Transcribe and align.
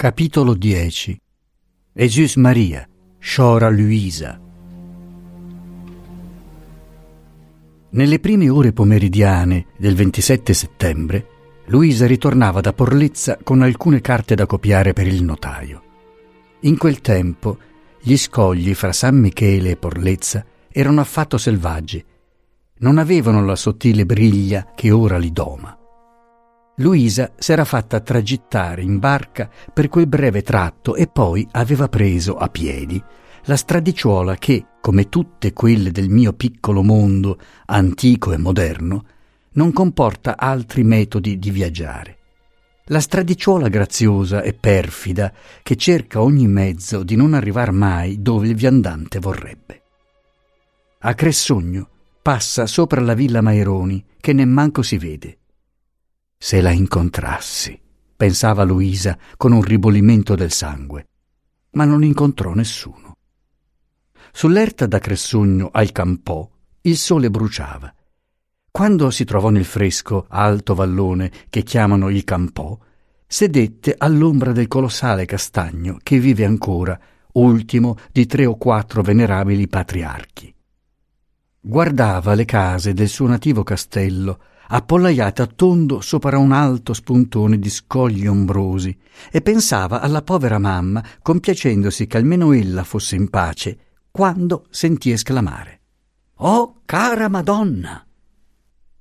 Capitolo 0.00 0.54
10 0.54 1.20
Esus 1.92 2.36
Maria, 2.36 2.88
sciora 3.18 3.68
Luisa. 3.68 4.40
Nelle 7.90 8.18
prime 8.18 8.48
ore 8.48 8.72
pomeridiane 8.72 9.66
del 9.76 9.94
27 9.94 10.54
settembre, 10.54 11.26
Luisa 11.66 12.06
ritornava 12.06 12.62
da 12.62 12.72
Porlezza 12.72 13.36
con 13.44 13.60
alcune 13.60 14.00
carte 14.00 14.34
da 14.34 14.46
copiare 14.46 14.94
per 14.94 15.06
il 15.06 15.22
notaio. 15.22 15.82
In 16.60 16.78
quel 16.78 17.02
tempo 17.02 17.58
gli 18.00 18.16
scogli 18.16 18.72
fra 18.72 18.94
San 18.94 19.18
Michele 19.18 19.72
e 19.72 19.76
Porlezza 19.76 20.42
erano 20.70 21.02
affatto 21.02 21.36
selvaggi, 21.36 22.02
non 22.78 22.96
avevano 22.96 23.44
la 23.44 23.54
sottile 23.54 24.06
briglia 24.06 24.72
che 24.74 24.90
ora 24.90 25.18
li 25.18 25.30
doma. 25.30 25.79
Luisa 26.80 27.32
s'era 27.36 27.66
fatta 27.66 28.00
tragittare 28.00 28.80
in 28.80 28.98
barca 28.98 29.50
per 29.72 29.88
quel 29.88 30.06
breve 30.06 30.40
tratto 30.42 30.94
e 30.94 31.08
poi 31.08 31.46
aveva 31.52 31.88
preso 31.88 32.36
a 32.36 32.48
piedi 32.48 33.02
la 33.44 33.56
stradicciuola 33.56 34.36
che, 34.36 34.64
come 34.80 35.10
tutte 35.10 35.52
quelle 35.52 35.92
del 35.92 36.08
mio 36.08 36.32
piccolo 36.32 36.82
mondo 36.82 37.38
antico 37.66 38.32
e 38.32 38.38
moderno, 38.38 39.04
non 39.52 39.72
comporta 39.72 40.38
altri 40.38 40.82
metodi 40.82 41.38
di 41.38 41.50
viaggiare. 41.50 42.16
La 42.84 43.00
stradicciuola 43.00 43.68
graziosa 43.68 44.40
e 44.40 44.54
perfida 44.54 45.32
che 45.62 45.76
cerca 45.76 46.22
ogni 46.22 46.48
mezzo 46.48 47.02
di 47.02 47.14
non 47.14 47.34
arrivar 47.34 47.72
mai 47.72 48.22
dove 48.22 48.48
il 48.48 48.54
viandante 48.54 49.18
vorrebbe. 49.18 49.82
A 51.00 51.14
Cressogno 51.14 51.88
passa 52.22 52.66
sopra 52.66 53.00
la 53.02 53.14
villa 53.14 53.42
Maironi 53.42 54.02
che 54.18 54.32
nemmanco 54.32 54.82
si 54.82 54.98
vede 54.98 55.39
se 56.42 56.62
la 56.62 56.70
incontrassi, 56.70 57.78
pensava 58.16 58.64
Luisa 58.64 59.18
con 59.36 59.52
un 59.52 59.60
ribolimento 59.60 60.34
del 60.34 60.50
sangue, 60.50 61.06
ma 61.72 61.84
non 61.84 62.02
incontrò 62.02 62.54
nessuno. 62.54 63.18
Sull'erta 64.32 64.86
da 64.86 64.98
Cressugno 64.98 65.68
al 65.70 65.92
Campò 65.92 66.50
il 66.82 66.96
sole 66.96 67.28
bruciava. 67.28 67.94
Quando 68.70 69.10
si 69.10 69.24
trovò 69.24 69.50
nel 69.50 69.66
fresco 69.66 70.24
alto 70.30 70.74
vallone 70.74 71.30
che 71.50 71.62
chiamano 71.62 72.08
il 72.08 72.24
Campò, 72.24 72.78
sedette 73.26 73.94
all'ombra 73.98 74.52
del 74.52 74.66
colossale 74.66 75.26
castagno 75.26 75.98
che 76.02 76.18
vive 76.18 76.46
ancora, 76.46 76.98
ultimo 77.32 77.98
di 78.10 78.24
tre 78.24 78.46
o 78.46 78.56
quattro 78.56 79.02
venerabili 79.02 79.68
patriarchi. 79.68 80.54
Guardava 81.60 82.32
le 82.32 82.46
case 82.46 82.94
del 82.94 83.08
suo 83.08 83.26
nativo 83.26 83.62
castello 83.62 84.38
appollaiata 84.72 85.46
tondo 85.46 86.00
sopra 86.00 86.38
un 86.38 86.52
alto 86.52 86.92
spuntone 86.92 87.58
di 87.58 87.68
scogli 87.68 88.26
ombrosi, 88.26 88.96
e 89.30 89.40
pensava 89.40 90.00
alla 90.00 90.22
povera 90.22 90.58
mamma, 90.58 91.04
compiacendosi 91.22 92.06
che 92.06 92.16
almeno 92.16 92.52
ella 92.52 92.84
fosse 92.84 93.16
in 93.16 93.28
pace, 93.30 93.78
quando 94.10 94.66
sentì 94.70 95.10
esclamare 95.10 95.80
Oh, 96.42 96.80
cara 96.86 97.28
Madonna! 97.28 98.04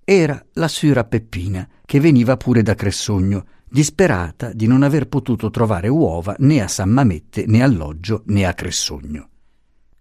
Era 0.04 0.44
la 0.54 0.68
sura 0.68 1.06
Peppina, 1.06 1.68
che 1.86 2.00
veniva 2.00 2.36
pure 2.36 2.64
da 2.64 2.74
Cressogno, 2.74 3.46
disperata 3.70 4.52
di 4.52 4.66
non 4.66 4.82
aver 4.82 5.08
potuto 5.08 5.50
trovare 5.52 5.88
uova 5.88 6.36
né 6.40 6.62
a 6.62 6.68
San 6.68 6.90
Mamette 6.90 7.46
né 7.46 7.62
alloggio 7.62 8.24
né 8.26 8.46
a 8.46 8.54
Cressogno. 8.54 9.30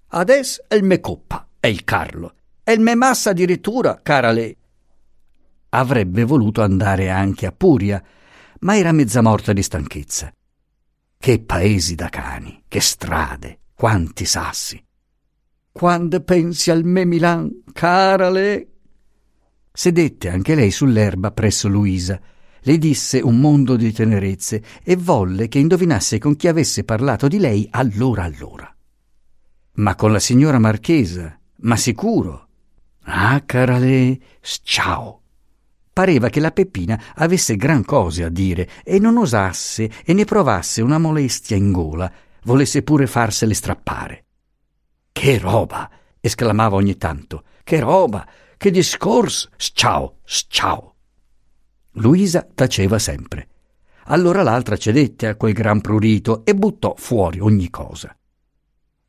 Adesso 0.08 0.64
è 0.66 0.74
il 0.74 0.84
me 0.84 0.98
coppa, 1.00 1.46
è 1.60 1.66
il 1.66 1.84
Carlo, 1.84 2.32
il 2.64 2.80
me 2.80 2.94
massa 2.94 3.30
addirittura, 3.30 4.00
cara 4.02 4.32
lei, 4.32 4.56
Avrebbe 5.70 6.24
voluto 6.24 6.62
andare 6.62 7.10
anche 7.10 7.44
a 7.44 7.52
Puria, 7.52 8.02
ma 8.60 8.76
era 8.76 8.92
mezza 8.92 9.20
morta 9.20 9.52
di 9.52 9.62
stanchezza. 9.62 10.32
Che 11.18 11.40
paesi 11.40 11.94
da 11.94 12.08
cani, 12.08 12.62
che 12.66 12.80
strade, 12.80 13.60
quanti 13.74 14.24
sassi. 14.24 14.82
Quando 15.70 16.20
pensi 16.22 16.70
al 16.70 16.84
me 16.84 17.04
Milan, 17.04 17.64
cara 17.72 18.30
le... 18.30 18.68
Sedette 19.70 20.30
anche 20.30 20.54
lei 20.54 20.70
sull'erba 20.70 21.32
presso 21.32 21.68
Luisa, 21.68 22.18
le 22.60 22.78
disse 22.78 23.20
un 23.20 23.38
mondo 23.38 23.76
di 23.76 23.92
tenerezze 23.92 24.62
e 24.82 24.96
volle 24.96 25.48
che 25.48 25.58
indovinasse 25.58 26.18
con 26.18 26.34
chi 26.34 26.48
avesse 26.48 26.82
parlato 26.82 27.28
di 27.28 27.38
lei 27.38 27.68
allora 27.70 28.24
allora. 28.24 28.74
Ma 29.74 29.94
con 29.94 30.12
la 30.12 30.18
signora 30.18 30.58
marchesa, 30.58 31.38
ma 31.58 31.76
sicuro. 31.76 32.48
Ah, 33.02 33.40
cara 33.44 33.78
le, 33.78 34.18
ciao 34.40 35.22
pareva 35.98 36.28
che 36.28 36.38
la 36.38 36.52
Peppina 36.52 37.02
avesse 37.16 37.56
gran 37.56 37.84
cose 37.84 38.22
a 38.22 38.28
dire 38.28 38.68
e 38.84 39.00
non 39.00 39.16
osasse 39.16 39.90
e 40.04 40.12
ne 40.12 40.24
provasse 40.24 40.80
una 40.80 40.96
molestia 40.96 41.56
in 41.56 41.72
gola, 41.72 42.08
volesse 42.44 42.84
pure 42.84 43.08
farsele 43.08 43.52
strappare. 43.52 44.24
Che 45.10 45.38
roba! 45.38 45.90
esclamava 46.20 46.76
ogni 46.76 46.96
tanto. 46.96 47.42
Che 47.64 47.80
roba! 47.80 48.24
Che 48.56 48.70
discorso! 48.70 49.48
Ciao, 49.56 50.18
ciao! 50.22 50.94
Luisa 51.94 52.46
taceva 52.54 53.00
sempre. 53.00 53.48
Allora 54.04 54.44
l'altra 54.44 54.76
cedette 54.76 55.26
a 55.26 55.34
quel 55.34 55.52
gran 55.52 55.80
prurito 55.80 56.44
e 56.44 56.54
buttò 56.54 56.94
fuori 56.96 57.40
ogni 57.40 57.70
cosa. 57.70 58.16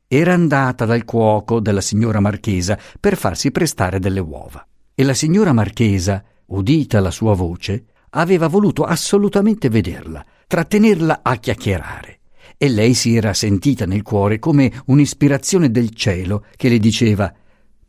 Era 0.08 0.32
andata 0.32 0.86
dal 0.86 1.04
cuoco 1.04 1.60
della 1.60 1.82
signora 1.82 2.18
marchesa 2.18 2.76
per 2.98 3.16
farsi 3.16 3.52
prestare 3.52 4.00
delle 4.00 4.18
uova. 4.18 4.66
E 4.92 5.04
la 5.04 5.14
signora 5.14 5.52
marchesa, 5.52 6.24
udita 6.50 7.00
la 7.00 7.10
sua 7.10 7.34
voce, 7.34 7.84
aveva 8.10 8.48
voluto 8.48 8.84
assolutamente 8.84 9.68
vederla, 9.68 10.24
trattenerla 10.46 11.20
a 11.22 11.36
chiacchierare. 11.36 12.20
E 12.56 12.68
lei 12.68 12.94
si 12.94 13.16
era 13.16 13.32
sentita 13.32 13.86
nel 13.86 14.02
cuore 14.02 14.38
come 14.38 14.82
un'ispirazione 14.86 15.70
del 15.70 15.94
cielo 15.94 16.44
che 16.56 16.68
le 16.68 16.78
diceva 16.78 17.32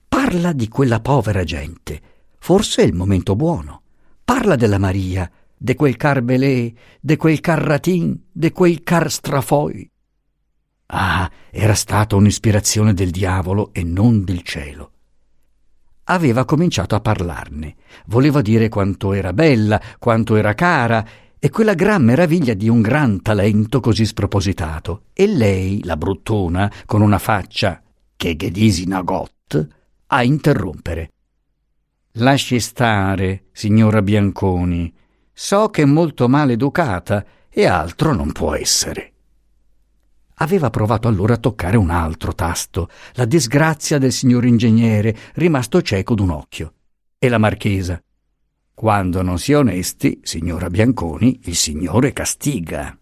Parla 0.08 0.54
di 0.54 0.68
quella 0.68 1.00
povera 1.02 1.44
gente. 1.44 2.02
Forse 2.38 2.84
è 2.84 2.86
il 2.86 2.94
momento 2.94 3.36
buono. 3.36 3.82
Parla 4.24 4.56
della 4.56 4.78
Maria, 4.78 5.30
de 5.58 5.76
quel 5.76 5.98
car 5.98 6.22
belé, 6.22 6.74
de 7.02 7.18
quel 7.18 7.40
car 7.40 7.62
ratin, 7.62 8.18
de 8.32 8.52
quel 8.52 8.84
car 8.84 9.12
strafoi. 9.12 9.90
Ah, 10.88 11.30
era 11.50 11.74
stata 11.74 12.16
un'ispirazione 12.16 12.94
del 12.94 13.12
diavolo 13.12 13.72
e 13.74 13.84
non 13.84 14.24
del 14.24 14.42
cielo 14.42 14.92
aveva 16.12 16.46
cominciato 16.46 16.96
a 16.96 17.00
parlarne. 17.00 17.76
Voleva 18.08 18.42
dire 18.42 18.70
quanto 18.70 19.14
era 19.14 19.34
bella, 19.34 19.82
quanto 19.98 20.36
era 20.36 20.54
cara, 20.54 21.06
e 21.40 21.50
quella 21.50 21.74
gran 21.74 22.04
meraviglia 22.04 22.54
di 22.54 22.70
un 22.70 22.82
gran 22.82 23.22
talento 23.22 23.80
così 23.80 24.06
spropositato. 24.06 25.06
E 25.14 25.26
lei, 25.26 25.84
la 25.84 25.98
bruttona, 25.98 26.72
con 26.86 27.02
una 27.02 27.18
faccia 27.18 27.82
che 28.16 28.36
ghedisi 28.36 28.86
nagot, 28.88 29.68
a 30.08 30.24
interrompere. 30.24 31.12
Lasci 32.16 32.60
stare, 32.60 33.46
signora 33.54 34.02
Bianconi. 34.02 34.94
So 35.34 35.70
che 35.70 35.84
è 35.84 35.86
molto 35.86 36.28
male 36.28 36.54
educata 36.54 37.26
e 37.50 37.66
altro 37.66 38.14
non 38.14 38.34
può 38.34 38.54
essere. 38.54 39.14
Aveva 40.42 40.72
provato 40.72 41.08
allora 41.08 41.36
a 41.36 41.38
toccare 41.38 41.78
un 41.78 41.92
altro 41.92 42.34
tasto, 42.34 42.90
la 43.14 43.26
disgrazia 43.26 44.00
del 44.00 44.12
signor 44.12 44.44
ingegnere, 44.44 45.16
rimasto 45.36 45.84
cieco 45.84 46.16
d'un 46.16 46.32
occhio. 46.32 46.74
E 47.20 47.30
la 47.30 47.38
marchesa. 47.38 48.02
Quando 48.74 49.22
non 49.22 49.38
si 49.38 49.52
è 49.52 49.58
onesti, 49.58 50.20
signora 50.24 50.72
Bianconi, 50.72 51.42
il 51.44 51.56
signore 51.56 52.12
castiga. 52.12 52.98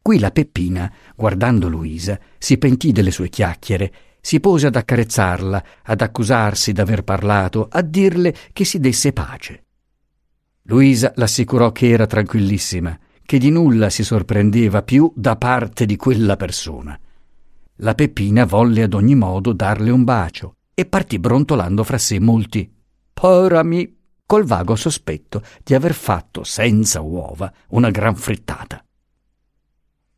Qui 0.00 0.18
la 0.18 0.30
Peppina, 0.30 0.90
guardando 1.14 1.68
Luisa, 1.68 2.18
si 2.38 2.56
pentì 2.56 2.90
delle 2.90 3.10
sue 3.10 3.28
chiacchiere, 3.28 3.92
si 4.22 4.40
pose 4.40 4.68
ad 4.68 4.76
accarezzarla, 4.76 5.64
ad 5.82 6.00
accusarsi 6.00 6.72
d'aver 6.72 7.02
parlato, 7.02 7.68
a 7.70 7.82
dirle 7.82 8.34
che 8.54 8.64
si 8.64 8.80
desse 8.80 9.12
pace. 9.12 9.64
Luisa 10.62 11.12
l'assicurò 11.16 11.70
che 11.70 11.90
era 11.90 12.06
tranquillissima, 12.06 12.98
che 13.30 13.38
di 13.38 13.50
nulla 13.50 13.90
si 13.90 14.02
sorprendeva 14.02 14.82
più 14.82 15.12
da 15.14 15.36
parte 15.36 15.86
di 15.86 15.94
quella 15.94 16.34
persona. 16.34 16.98
La 17.76 17.94
Peppina 17.94 18.44
volle 18.44 18.82
ad 18.82 18.92
ogni 18.92 19.14
modo 19.14 19.52
darle 19.52 19.92
un 19.92 20.02
bacio 20.02 20.56
e 20.74 20.84
partì 20.84 21.20
brontolando 21.20 21.84
fra 21.84 21.96
sé 21.96 22.18
molti 22.18 22.68
Porami, 23.12 23.98
col 24.26 24.42
vago 24.42 24.74
sospetto 24.74 25.44
di 25.62 25.74
aver 25.74 25.94
fatto 25.94 26.42
senza 26.42 27.02
uova 27.02 27.52
una 27.68 27.90
gran 27.90 28.16
frittata. 28.16 28.84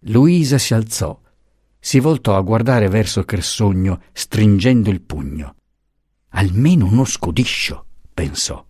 Luisa 0.07 0.57
si 0.57 0.73
alzò, 0.73 1.21
si 1.79 2.01
voltò 2.01 2.39
a 2.39 2.41
guardare 2.41 2.89
verso 2.89 3.25
Cressogno, 3.25 4.05
stringendo 4.13 4.89
il 4.89 5.03
pugno. 5.03 5.57
Almeno 6.31 6.87
uno 6.87 7.05
scudiscio, 7.05 7.85
pensò, 8.15 8.65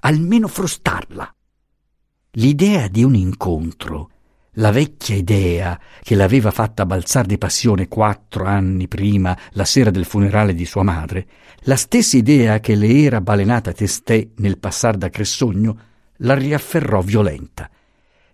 almeno 0.00 0.48
frustarla. 0.48 1.30
L'idea 2.36 2.88
di 2.88 3.04
un 3.04 3.14
incontro, 3.14 4.08
la 4.52 4.70
vecchia 4.70 5.14
idea 5.14 5.78
che 6.00 6.14
l'aveva 6.14 6.50
fatta 6.50 6.86
balzar 6.86 7.26
di 7.26 7.36
passione 7.36 7.88
quattro 7.88 8.46
anni 8.46 8.88
prima, 8.88 9.36
la 9.50 9.66
sera 9.66 9.90
del 9.90 10.06
funerale 10.06 10.54
di 10.54 10.64
sua 10.64 10.82
madre, 10.82 11.26
la 11.64 11.76
stessa 11.76 12.16
idea 12.16 12.58
che 12.58 12.74
le 12.74 13.02
era 13.02 13.20
balenata 13.20 13.72
testè 13.72 14.28
nel 14.36 14.56
passar 14.56 14.96
da 14.96 15.10
Cressogno, 15.10 15.78
la 16.18 16.32
riafferrò 16.32 17.02
violenta. 17.02 17.68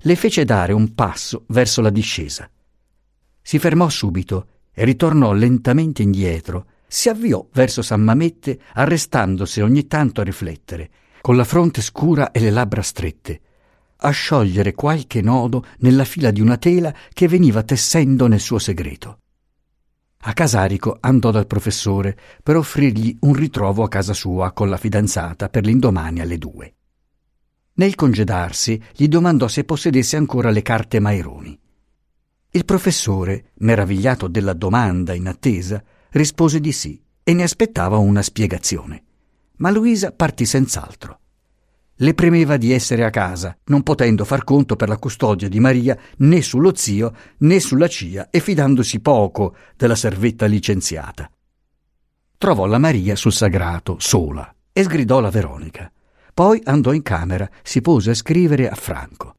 le 0.02 0.14
fece 0.14 0.44
dare 0.44 0.72
un 0.72 0.94
passo 0.94 1.42
verso 1.48 1.80
la 1.80 1.90
discesa. 1.90 2.48
Si 3.42 3.58
fermò 3.58 3.88
subito 3.88 4.46
e 4.72 4.84
ritornò 4.84 5.32
lentamente 5.32 6.02
indietro, 6.02 6.66
si 6.86 7.08
avviò 7.08 7.44
verso 7.52 7.82
San 7.82 8.02
Mamette, 8.02 8.60
arrestandosi 8.74 9.60
ogni 9.60 9.88
tanto 9.88 10.20
a 10.20 10.24
riflettere, 10.24 10.88
con 11.20 11.34
la 11.34 11.42
fronte 11.42 11.82
scura 11.82 12.30
e 12.30 12.38
le 12.38 12.50
labbra 12.50 12.80
strette, 12.80 13.40
a 14.00 14.10
sciogliere 14.10 14.74
qualche 14.74 15.20
nodo 15.20 15.64
nella 15.78 16.04
fila 16.04 16.30
di 16.30 16.40
una 16.40 16.56
tela 16.56 16.94
che 17.12 17.26
veniva 17.26 17.62
tessendo 17.62 18.26
nel 18.26 18.40
suo 18.40 18.58
segreto. 18.58 19.20
A 20.22 20.32
Casarico 20.32 20.98
andò 21.00 21.30
dal 21.30 21.46
professore 21.46 22.16
per 22.42 22.56
offrirgli 22.56 23.16
un 23.20 23.34
ritrovo 23.34 23.82
a 23.82 23.88
casa 23.88 24.12
sua 24.12 24.52
con 24.52 24.68
la 24.68 24.76
fidanzata 24.76 25.48
per 25.48 25.64
l'indomani 25.64 26.20
alle 26.20 26.38
due. 26.38 26.74
Nel 27.74 27.94
congedarsi 27.94 28.82
gli 28.92 29.06
domandò 29.06 29.46
se 29.46 29.62
possedesse 29.62 30.16
ancora 30.16 30.50
le 30.50 30.62
carte 30.62 30.98
Maironi. 30.98 31.58
Il 32.50 32.64
professore, 32.64 33.50
meravigliato 33.58 34.26
della 34.26 34.54
domanda 34.54 35.14
in 35.14 35.28
attesa, 35.28 35.82
rispose 36.10 36.60
di 36.60 36.72
sì 36.72 37.00
e 37.22 37.34
ne 37.34 37.44
aspettava 37.44 37.98
una 37.98 38.22
spiegazione. 38.22 39.04
Ma 39.58 39.70
Luisa 39.70 40.10
partì 40.10 40.44
senz'altro. 40.44 41.20
Le 42.00 42.14
premeva 42.14 42.56
di 42.56 42.72
essere 42.72 43.04
a 43.04 43.10
casa, 43.10 43.58
non 43.64 43.82
potendo 43.82 44.24
far 44.24 44.44
conto 44.44 44.76
per 44.76 44.88
la 44.88 44.98
custodia 44.98 45.48
di 45.48 45.58
Maria 45.58 45.98
né 46.18 46.42
sullo 46.42 46.72
zio 46.76 47.12
né 47.38 47.58
sulla 47.58 47.88
cia 47.88 48.30
e 48.30 48.38
fidandosi 48.38 49.00
poco 49.00 49.56
della 49.76 49.96
servetta 49.96 50.46
licenziata. 50.46 51.28
Trovò 52.38 52.66
la 52.66 52.78
Maria 52.78 53.16
sul 53.16 53.32
sagrato, 53.32 53.96
sola, 53.98 54.54
e 54.72 54.84
sgridò 54.84 55.18
la 55.18 55.30
Veronica. 55.30 55.90
Poi 56.32 56.60
andò 56.66 56.92
in 56.92 57.02
camera, 57.02 57.50
si 57.64 57.80
pose 57.80 58.10
a 58.10 58.14
scrivere 58.14 58.68
a 58.68 58.76
Franco. 58.76 59.34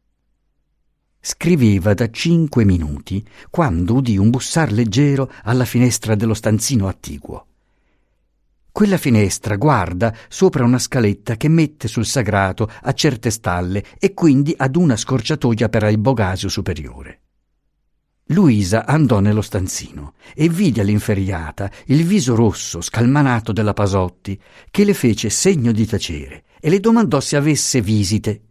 Scriveva 1.22 1.94
da 1.94 2.10
cinque 2.10 2.66
minuti 2.66 3.26
quando 3.50 3.94
udì 3.94 4.18
un 4.18 4.30
bussar 4.30 4.74
leggero 4.74 5.32
alla 5.44 5.64
finestra 5.64 6.14
dello 6.16 6.34
stanzino 6.34 6.90
attiguo. 6.90 7.49
Quella 8.80 8.96
finestra 8.96 9.58
guarda 9.58 10.16
sopra 10.30 10.64
una 10.64 10.80
scaletta 10.80 11.36
che 11.36 11.50
mette 11.50 11.90
sul 11.90 12.06
sagrato 12.06 12.72
a 12.84 12.94
certe 12.94 13.30
stalle 13.30 13.84
e 14.00 14.14
quindi 14.14 14.54
ad 14.56 14.78
una 14.78 14.96
scorciatoia 14.96 15.68
per 15.68 15.84
il 15.84 15.98
bogasio 15.98 16.48
superiore. 16.48 17.20
Luisa 18.28 18.86
andò 18.86 19.20
nello 19.20 19.42
stanzino 19.42 20.14
e 20.34 20.48
vide 20.48 20.80
all'inferriata 20.80 21.70
il 21.88 22.06
viso 22.06 22.36
rosso 22.36 22.80
scalmanato 22.80 23.52
della 23.52 23.74
Pasotti 23.74 24.40
che 24.72 24.86
le 24.86 24.94
fece 24.94 25.30
segno 25.30 25.74
di 25.74 25.86
tacere 25.86 26.46
e 26.62 26.70
le 26.70 26.80
domandò 26.80 27.20
se 27.20 27.36
avesse 27.36 27.82
visite. 27.82 28.42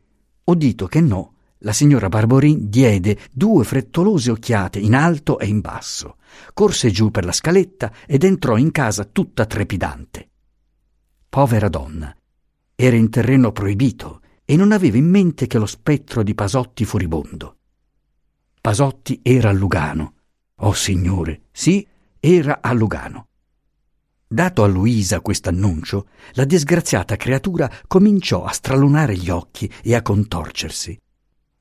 Udito 0.45 0.89
che 0.89 1.01
no, 1.01 1.37
la 1.61 1.73
signora 1.73 2.09
Barborin 2.09 2.69
diede 2.69 3.19
due 3.33 3.65
frettolose 3.65 4.31
occhiate 4.31 4.79
in 4.79 4.95
alto 4.95 5.39
e 5.39 5.47
in 5.47 5.61
basso, 5.61 6.17
corse 6.55 6.91
giù 6.91 7.11
per 7.11 7.25
la 7.25 7.33
scaletta 7.33 7.93
ed 8.07 8.25
entrò 8.25 8.57
in 8.57 8.71
casa 8.71 9.05
tutta 9.05 9.47
trepidante. 9.47 10.29
Povera 11.29 11.69
donna, 11.69 12.15
era 12.75 12.97
in 12.97 13.11
terreno 13.11 13.51
proibito 13.51 14.21
e 14.45 14.57
non 14.57 14.73
aveva 14.73 14.97
in 14.97 15.09
mente 15.09 15.47
che 15.47 15.59
lo 15.59 15.67
spettro 15.67 16.23
di 16.23 16.35
Pasotti 16.35 16.85
furibondo. 16.85 17.57
Pasotti 18.61 19.21
era 19.23 19.51
a 19.51 19.53
Lugano. 19.53 20.15
Oh 20.61 20.73
signore, 20.73 21.43
sì, 21.51 21.87
era 22.21 22.61
a 22.61 22.73
Lugano. 22.73 23.27
Dato 24.27 24.63
a 24.63 24.67
Luisa 24.67 25.21
quest'annuncio, 25.21 26.09
la 26.33 26.45
disgraziata 26.45 27.17
creatura 27.17 27.71
cominciò 27.87 28.45
a 28.45 28.53
stralunare 28.53 29.17
gli 29.17 29.31
occhi 29.31 29.73
e 29.83 29.95
a 29.95 30.03
contorcersi. 30.03 30.99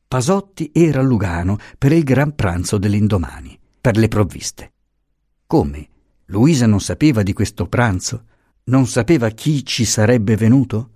Pasotti 0.07 0.71
era 0.74 1.01
a 1.01 1.04
Lugano 1.04 1.57
per 1.77 1.92
il 1.92 2.04
gran 2.04 2.33
pranzo 2.33 2.77
dell'indomani, 2.77 3.59
per 3.81 3.98
le 3.98 4.07
provviste. 4.07 4.71
Come? 5.45 5.89
Luisa 6.27 6.65
non 6.65 6.80
sapeva 6.80 7.24
di 7.24 7.33
questo 7.33 7.68
pranzo? 7.68 8.24
Non 8.65 8.88
sapeva 8.88 9.30
chi 9.30 9.65
ci 9.65 9.83
sarebbe 9.83 10.38
venuto? 10.38 10.92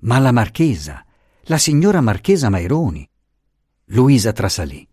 Ma 0.00 0.18
la 0.18 0.32
marchesa, 0.32 1.02
la 1.44 1.56
signora 1.56 2.02
marchesa 2.02 2.50
Maironi. 2.50 3.08
Luisa 3.86 4.32
trasalì. 4.32 4.86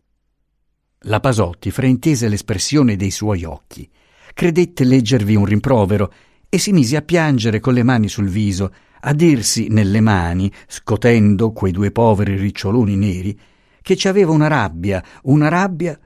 La 1.04 1.20
Pasotti 1.20 1.70
fraintese 1.70 2.30
l'espressione 2.30 2.96
dei 2.96 3.12
suoi 3.12 3.44
occhi 3.44 3.90
credette 4.34 4.86
leggervi 4.86 5.36
un 5.36 5.44
rimprovero 5.44 6.14
e 6.48 6.58
si 6.60 6.72
mise 6.72 6.96
a 6.96 7.02
piangere 7.02 7.60
con 7.60 7.74
le 7.74 7.84
mani 7.84 8.08
sul 8.08 8.30
viso, 8.30 8.74
a 9.02 9.14
dirsi 9.14 9.68
nelle 9.70 10.02
mani, 10.02 10.52
scotendo 10.68 11.52
quei 11.52 11.72
due 11.72 11.92
poveri 11.92 12.36
riccioloni 12.36 12.96
neri, 12.96 13.40
che 13.82 13.96
ci 13.96 14.08
aveva 14.08 14.32
una 14.32 14.48
rabbia, 14.48 15.04
una 15.24 15.48
rabbia. 15.48 15.98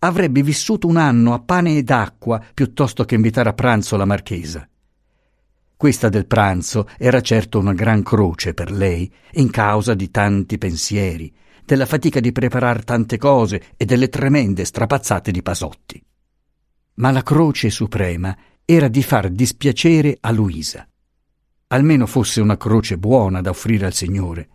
Avrebbe 0.00 0.42
vissuto 0.42 0.86
un 0.86 0.96
anno 0.96 1.34
a 1.34 1.40
pane 1.40 1.76
ed 1.76 1.90
acqua 1.90 2.42
piuttosto 2.52 3.04
che 3.04 3.14
invitare 3.14 3.48
a 3.48 3.54
pranzo 3.54 3.96
la 3.96 4.04
marchesa. 4.04 4.68
Questa 5.76 6.08
del 6.08 6.26
pranzo 6.26 6.88
era 6.96 7.20
certo 7.20 7.58
una 7.58 7.72
gran 7.72 8.02
croce 8.02 8.54
per 8.54 8.70
lei, 8.70 9.12
in 9.32 9.50
causa 9.50 9.94
di 9.94 10.10
tanti 10.10 10.58
pensieri, 10.58 11.32
della 11.64 11.86
fatica 11.86 12.20
di 12.20 12.32
preparar 12.32 12.84
tante 12.84 13.18
cose 13.18 13.62
e 13.76 13.84
delle 13.84 14.08
tremende 14.08 14.64
strapazzate 14.64 15.30
di 15.30 15.42
Pasotti 15.42 16.02
ma 16.94 17.10
la 17.10 17.22
croce 17.22 17.70
suprema 17.70 18.36
era 18.64 18.88
di 18.88 19.02
far 19.02 19.30
dispiacere 19.30 20.18
a 20.20 20.30
Luisa. 20.30 20.86
Almeno 21.72 22.06
fosse 22.06 22.42
una 22.42 22.58
croce 22.58 22.98
buona 22.98 23.40
da 23.40 23.48
offrire 23.48 23.86
al 23.86 23.94
Signore. 23.94 24.48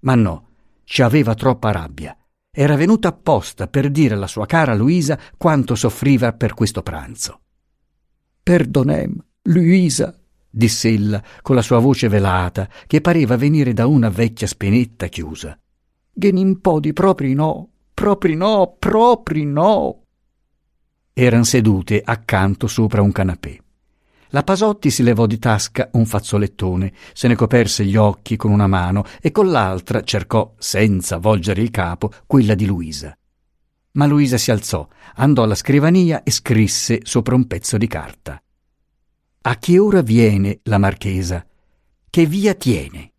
Ma 0.00 0.14
no, 0.14 0.48
ci 0.84 1.02
aveva 1.02 1.34
troppa 1.34 1.70
rabbia. 1.70 2.16
Era 2.50 2.76
venuta 2.76 3.08
apposta 3.08 3.68
per 3.68 3.90
dire 3.90 4.14
alla 4.14 4.26
sua 4.26 4.46
cara 4.46 4.74
Luisa 4.74 5.18
quanto 5.36 5.74
soffriva 5.74 6.32
per 6.32 6.54
questo 6.54 6.82
pranzo. 6.82 7.40
Perdonem, 8.42 9.22
Luisa, 9.42 10.18
diss'ella 10.48 11.22
con 11.42 11.56
la 11.56 11.62
sua 11.62 11.78
voce 11.78 12.08
velata, 12.08 12.68
che 12.86 13.02
pareva 13.02 13.36
venire 13.36 13.74
da 13.74 13.86
una 13.86 14.08
vecchia 14.08 14.46
spenetta 14.46 15.08
chiusa. 15.08 15.58
Genin 16.10 16.60
po 16.60 16.80
di 16.80 16.94
propri 16.94 17.34
no, 17.34 17.68
propri 17.92 18.34
no, 18.34 18.76
propri 18.78 19.44
no. 19.44 20.04
Eran 21.12 21.44
sedute 21.44 22.00
accanto 22.02 22.66
sopra 22.66 23.02
un 23.02 23.12
canapè. 23.12 23.61
La 24.34 24.42
Pasotti 24.42 24.88
si 24.88 25.02
levò 25.02 25.26
di 25.26 25.38
tasca 25.38 25.90
un 25.92 26.06
fazzolettone, 26.06 26.94
se 27.12 27.28
ne 27.28 27.34
coperse 27.34 27.84
gli 27.84 27.96
occhi 27.96 28.36
con 28.36 28.50
una 28.50 28.66
mano 28.66 29.04
e 29.20 29.30
con 29.30 29.50
l'altra 29.50 30.02
cercò, 30.02 30.54
senza 30.56 31.18
volgere 31.18 31.60
il 31.60 31.70
capo, 31.70 32.10
quella 32.26 32.54
di 32.54 32.64
Luisa. 32.64 33.14
Ma 33.92 34.06
Luisa 34.06 34.38
si 34.38 34.50
alzò, 34.50 34.88
andò 35.16 35.42
alla 35.42 35.54
scrivania 35.54 36.22
e 36.22 36.30
scrisse 36.30 37.00
sopra 37.02 37.34
un 37.34 37.46
pezzo 37.46 37.76
di 37.76 37.86
carta. 37.86 38.42
A 39.42 39.58
che 39.58 39.78
ora 39.78 40.00
viene 40.00 40.60
la 40.62 40.78
marchesa? 40.78 41.44
Che 42.08 42.26
via 42.26 42.54
tiene? 42.54 43.12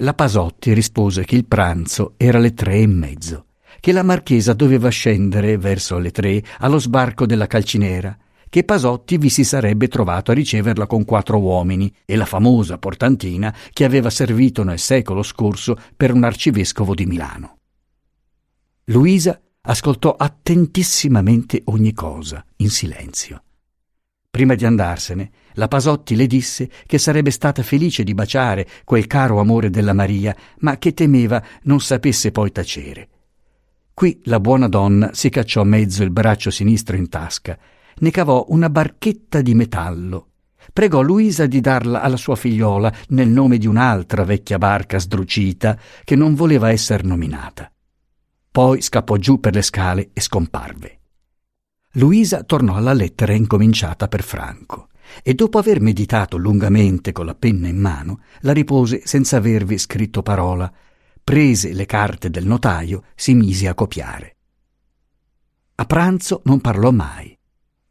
La 0.00 0.12
Pasotti 0.12 0.74
rispose 0.74 1.24
che 1.24 1.34
il 1.34 1.46
pranzo 1.46 2.12
era 2.18 2.36
alle 2.36 2.52
tre 2.52 2.76
e 2.76 2.86
mezzo 2.86 3.46
che 3.80 3.92
la 3.92 4.02
marchesa 4.02 4.54
doveva 4.54 4.88
scendere 4.88 5.56
verso 5.56 5.98
le 5.98 6.10
tre 6.10 6.42
allo 6.58 6.78
sbarco 6.78 7.26
della 7.26 7.46
calcinera, 7.46 8.16
che 8.48 8.64
Pasotti 8.64 9.18
vi 9.18 9.28
si 9.28 9.44
sarebbe 9.44 9.88
trovato 9.88 10.30
a 10.30 10.34
riceverla 10.34 10.86
con 10.86 11.04
quattro 11.04 11.38
uomini 11.38 11.92
e 12.04 12.16
la 12.16 12.24
famosa 12.24 12.78
portantina 12.78 13.54
che 13.72 13.84
aveva 13.84 14.10
servito 14.10 14.62
nel 14.62 14.78
secolo 14.78 15.22
scorso 15.22 15.76
per 15.96 16.12
un 16.12 16.24
arcivescovo 16.24 16.94
di 16.94 17.06
Milano. 17.06 17.56
Luisa 18.84 19.40
ascoltò 19.60 20.14
attentissimamente 20.16 21.62
ogni 21.66 21.92
cosa, 21.92 22.44
in 22.56 22.70
silenzio. 22.70 23.42
Prima 24.30 24.54
di 24.54 24.64
andarsene, 24.64 25.30
la 25.54 25.68
Pasotti 25.68 26.14
le 26.14 26.26
disse 26.26 26.70
che 26.86 26.98
sarebbe 26.98 27.30
stata 27.30 27.62
felice 27.62 28.04
di 28.04 28.14
baciare 28.14 28.66
quel 28.84 29.06
caro 29.06 29.40
amore 29.40 29.68
della 29.68 29.92
Maria, 29.92 30.36
ma 30.60 30.78
che 30.78 30.94
temeva 30.94 31.42
non 31.62 31.80
sapesse 31.80 32.30
poi 32.30 32.52
tacere. 32.52 33.08
Qui 33.92 34.20
la 34.24 34.38
buona 34.38 34.68
donna 34.68 35.10
si 35.12 35.28
cacciò 35.28 35.64
mezzo 35.64 36.04
il 36.04 36.10
braccio 36.10 36.50
sinistro 36.50 36.96
in 36.96 37.08
tasca, 37.08 37.58
ne 38.00 38.10
cavò 38.10 38.46
una 38.48 38.70
barchetta 38.70 39.40
di 39.40 39.54
metallo. 39.54 40.26
Pregò 40.72 41.00
Luisa 41.00 41.46
di 41.46 41.60
darla 41.60 42.02
alla 42.02 42.16
sua 42.16 42.36
figliola 42.36 42.92
nel 43.08 43.28
nome 43.28 43.58
di 43.58 43.66
un'altra 43.66 44.24
vecchia 44.24 44.58
barca 44.58 44.98
sdrucita 44.98 45.78
che 46.04 46.14
non 46.14 46.34
voleva 46.34 46.70
essere 46.70 47.02
nominata. 47.04 47.70
Poi 48.50 48.82
scappò 48.82 49.16
giù 49.16 49.40
per 49.40 49.54
le 49.54 49.62
scale 49.62 50.10
e 50.12 50.20
scomparve. 50.20 50.98
Luisa 51.92 52.42
tornò 52.42 52.74
alla 52.76 52.92
lettera 52.92 53.32
incominciata 53.32 54.08
per 54.08 54.22
Franco 54.22 54.88
e 55.22 55.34
dopo 55.34 55.58
aver 55.58 55.80
meditato 55.80 56.36
lungamente 56.36 57.12
con 57.12 57.26
la 57.26 57.34
penna 57.34 57.68
in 57.68 57.78
mano, 57.78 58.20
la 58.40 58.52
ripose 58.52 59.02
senza 59.04 59.38
avervi 59.38 59.78
scritto 59.78 60.22
parola, 60.22 60.70
prese 61.22 61.72
le 61.72 61.86
carte 61.86 62.30
del 62.30 62.46
notaio, 62.46 63.04
si 63.14 63.34
mise 63.34 63.68
a 63.68 63.74
copiare. 63.74 64.36
A 65.76 65.84
pranzo 65.84 66.42
non 66.44 66.60
parlò 66.60 66.90
mai. 66.90 67.37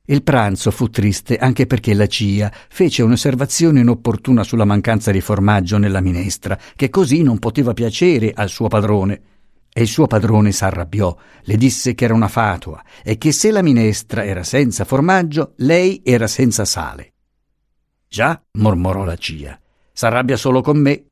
Il 0.09 0.23
pranzo 0.23 0.71
fu 0.71 0.89
triste 0.89 1.35
anche 1.35 1.67
perché 1.67 1.93
la 1.93 2.07
Cia 2.07 2.49
fece 2.69 3.03
un'osservazione 3.03 3.81
inopportuna 3.81 4.41
sulla 4.43 4.63
mancanza 4.63 5.11
di 5.11 5.19
formaggio 5.19 5.77
nella 5.77 5.99
minestra, 5.99 6.57
che 6.77 6.89
così 6.89 7.23
non 7.23 7.39
poteva 7.39 7.73
piacere 7.73 8.31
al 8.33 8.47
suo 8.47 8.69
padrone. 8.69 9.21
e 9.73 9.81
il 9.81 9.87
suo 9.87 10.07
padrone 10.07 10.51
s'arrabbiò, 10.53 11.15
le 11.41 11.57
disse 11.57 11.93
che 11.93 12.05
era 12.05 12.13
una 12.13 12.29
fatua 12.29 12.81
e 13.03 13.17
che 13.19 13.31
se 13.31 13.51
la 13.51 13.61
minestra 13.61 14.23
era 14.23 14.43
senza 14.43 14.85
formaggio, 14.85 15.53
lei 15.57 16.01
era 16.03 16.25
senza 16.25 16.65
sale. 16.65 17.13
Già, 18.07 18.41
mormorò 18.53 19.03
la 19.03 19.17
cia, 19.17 19.59
s'arrabbia 19.91 20.37
solo 20.37 20.61
con 20.61 20.79
me. 20.79 21.05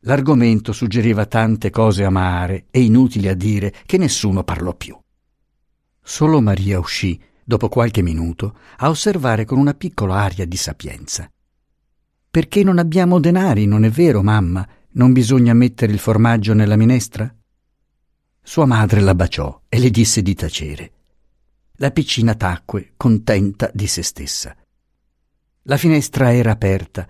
L'argomento 0.00 0.72
suggeriva 0.72 1.26
tante 1.26 1.70
cose 1.70 2.04
amare 2.04 2.66
e 2.70 2.82
inutili 2.82 3.28
a 3.28 3.34
dire 3.34 3.72
che 3.86 3.98
nessuno 3.98 4.42
parlò 4.42 4.74
più. 4.74 4.98
Solo 6.02 6.40
Maria 6.40 6.78
uscì, 6.78 7.18
dopo 7.48 7.70
qualche 7.70 8.02
minuto, 8.02 8.58
a 8.76 8.90
osservare 8.90 9.46
con 9.46 9.56
una 9.56 9.72
piccola 9.72 10.16
aria 10.16 10.44
di 10.44 10.58
sapienza. 10.58 11.32
Perché 12.30 12.62
non 12.62 12.76
abbiamo 12.76 13.18
denari, 13.20 13.64
non 13.64 13.86
è 13.86 13.88
vero, 13.88 14.22
mamma? 14.22 14.68
Non 14.90 15.14
bisogna 15.14 15.54
mettere 15.54 15.90
il 15.90 15.98
formaggio 15.98 16.52
nella 16.52 16.76
minestra? 16.76 17.34
Sua 18.42 18.66
madre 18.66 19.00
la 19.00 19.14
baciò 19.14 19.62
e 19.66 19.78
le 19.78 19.88
disse 19.88 20.20
di 20.20 20.34
tacere. 20.34 20.92
La 21.76 21.90
piccina 21.90 22.34
tacque, 22.34 22.92
contenta 22.98 23.70
di 23.72 23.86
se 23.86 24.02
stessa. 24.02 24.54
La 25.62 25.78
finestra 25.78 26.34
era 26.34 26.50
aperta. 26.50 27.08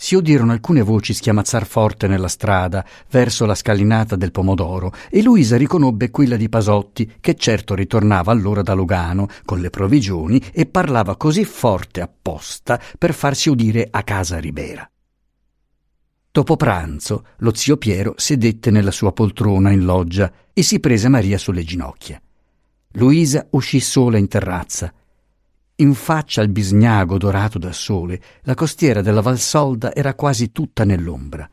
Si 0.00 0.14
udirono 0.14 0.52
alcune 0.52 0.82
voci 0.82 1.12
schiamazzar 1.12 1.66
forte 1.66 2.06
nella 2.06 2.28
strada, 2.28 2.86
verso 3.10 3.46
la 3.46 3.56
scalinata 3.56 4.14
del 4.14 4.30
pomodoro, 4.30 4.92
e 5.10 5.22
Luisa 5.22 5.56
riconobbe 5.56 6.12
quella 6.12 6.36
di 6.36 6.48
Pasotti, 6.48 7.14
che 7.18 7.34
certo 7.34 7.74
ritornava 7.74 8.30
allora 8.30 8.62
da 8.62 8.74
Lugano 8.74 9.26
con 9.44 9.58
le 9.58 9.70
provvigioni 9.70 10.40
e 10.52 10.66
parlava 10.66 11.16
così 11.16 11.44
forte 11.44 12.00
apposta 12.00 12.80
per 12.96 13.12
farsi 13.12 13.48
udire 13.48 13.88
a 13.90 14.04
casa 14.04 14.38
Ribera. 14.38 14.88
Dopo 16.30 16.54
pranzo, 16.54 17.24
lo 17.38 17.52
zio 17.52 17.76
Piero 17.76 18.14
sedette 18.16 18.70
nella 18.70 18.92
sua 18.92 19.12
poltrona 19.12 19.72
in 19.72 19.84
loggia 19.84 20.30
e 20.52 20.62
si 20.62 20.78
prese 20.78 21.08
Maria 21.08 21.38
sulle 21.38 21.64
ginocchia. 21.64 22.22
Luisa 22.92 23.48
uscì 23.50 23.80
sola 23.80 24.16
in 24.16 24.28
terrazza. 24.28 24.92
In 25.80 25.94
faccia 25.94 26.40
al 26.40 26.48
bisgnago 26.48 27.18
dorato 27.18 27.56
dal 27.56 27.72
sole, 27.72 28.20
la 28.42 28.54
costiera 28.54 29.00
della 29.00 29.20
Valsolda 29.20 29.94
era 29.94 30.14
quasi 30.14 30.50
tutta 30.50 30.84
nell'ombra. 30.84 31.48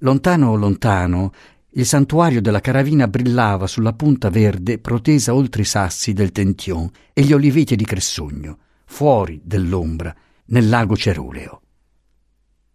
Lontano 0.00 0.56
lontano, 0.56 1.32
il 1.70 1.86
santuario 1.86 2.42
della 2.42 2.60
Caravina 2.60 3.08
brillava 3.08 3.66
sulla 3.66 3.94
punta 3.94 4.28
verde 4.28 4.78
protesa 4.78 5.32
oltre 5.32 5.62
i 5.62 5.64
sassi 5.64 6.12
del 6.12 6.32
Tention 6.32 6.90
e 7.14 7.22
gli 7.22 7.32
oliveti 7.32 7.76
di 7.76 7.84
Cressogno, 7.86 8.58
fuori 8.84 9.40
dell'ombra, 9.42 10.14
nel 10.46 10.68
lago 10.68 10.94
Ceruleo. 10.94 11.62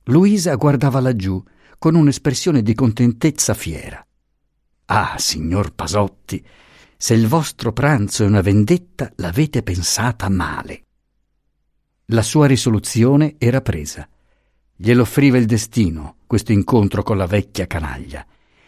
Luisa 0.06 0.56
guardava 0.56 1.00
laggiù 1.00 1.44
con 1.78 1.94
un'espressione 1.94 2.64
di 2.64 2.74
contentezza 2.74 3.54
fiera. 3.54 4.04
Ah, 4.86 5.16
signor 5.20 5.76
Pasotti, 5.76 6.44
se 7.06 7.14
il 7.14 7.28
vostro 7.28 7.72
pranzo 7.72 8.24
è 8.24 8.26
una 8.26 8.42
vendetta, 8.42 9.12
l'avete 9.18 9.62
pensata 9.62 10.28
male. 10.28 10.86
La 12.06 12.24
sua 12.24 12.48
risoluzione 12.48 13.36
era 13.38 13.62
presa. 13.62 14.10
Glielo 14.76 15.04
offriva 15.04 15.38
il 15.38 15.46
destino, 15.46 16.16
questo 16.26 16.52
incontro 16.52 17.04
con 17.04 17.18
la 17.18 17.28
vecchia 17.28 17.68
canaglia. 17.68 18.26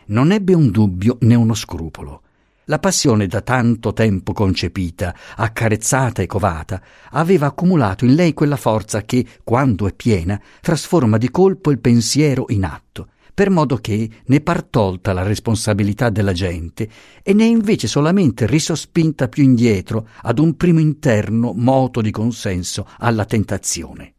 Non 0.09 0.31
ebbe 0.31 0.53
un 0.53 0.69
dubbio 0.69 1.17
né 1.21 1.33
uno 1.33 1.55
scrupolo. 1.55 2.21
La 2.65 2.77
passione 2.77 3.25
da 3.25 3.41
tanto 3.41 3.91
tempo 3.93 4.33
concepita, 4.33 5.15
accarezzata 5.35 6.21
e 6.21 6.27
covata, 6.27 6.79
aveva 7.09 7.47
accumulato 7.47 8.05
in 8.05 8.13
lei 8.13 8.33
quella 8.33 8.55
forza 8.55 9.01
che, 9.01 9.25
quando 9.43 9.87
è 9.87 9.93
piena, 9.93 10.39
trasforma 10.61 11.17
di 11.17 11.31
colpo 11.31 11.71
il 11.71 11.79
pensiero 11.79 12.45
in 12.49 12.65
atto, 12.65 13.07
per 13.37 13.51
modo 13.51 13.75
che 13.77 14.09
ne 14.25 14.41
par 14.41 14.63
tolta 14.63 15.13
la 15.13 15.21
responsabilità 15.21 16.09
della 16.09 16.33
gente 16.33 16.89
e 17.21 17.33
ne 17.35 17.43
è 17.43 17.47
invece 17.47 17.85
solamente 17.85 18.47
risospinta 18.47 19.27
più 19.27 19.43
indietro 19.43 20.07
ad 20.23 20.39
un 20.39 20.57
primo 20.57 20.79
interno 20.79 21.53
moto 21.53 22.01
di 22.01 22.09
consenso 22.09 22.89
alla 22.97 23.25
tentazione. 23.25 24.15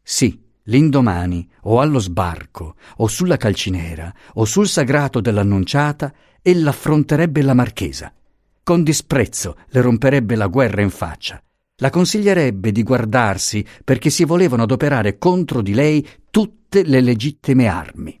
Sì, 0.00 0.40
l'indomani, 0.66 1.50
o 1.62 1.80
allo 1.80 1.98
sbarco, 1.98 2.76
o 2.98 3.08
sulla 3.08 3.36
calcinera, 3.36 4.14
o 4.34 4.44
sul 4.44 4.68
sagrato 4.68 5.20
dell'annunciata, 5.20 6.14
ella 6.42 6.70
affronterebbe 6.70 7.42
la 7.42 7.54
marchesa. 7.54 8.14
Con 8.62 8.84
disprezzo 8.84 9.56
le 9.70 9.80
romperebbe 9.80 10.36
la 10.36 10.46
guerra 10.46 10.80
in 10.80 10.90
faccia. 10.90 11.42
La 11.78 11.90
consiglierebbe 11.90 12.70
di 12.70 12.84
guardarsi 12.84 13.66
perché 13.82 14.10
si 14.10 14.24
volevano 14.24 14.62
adoperare 14.62 15.18
contro 15.18 15.60
di 15.60 15.74
lei 15.74 16.06
tutte 16.32 16.82
le 16.82 17.02
legittime 17.02 17.66
armi. 17.66 18.18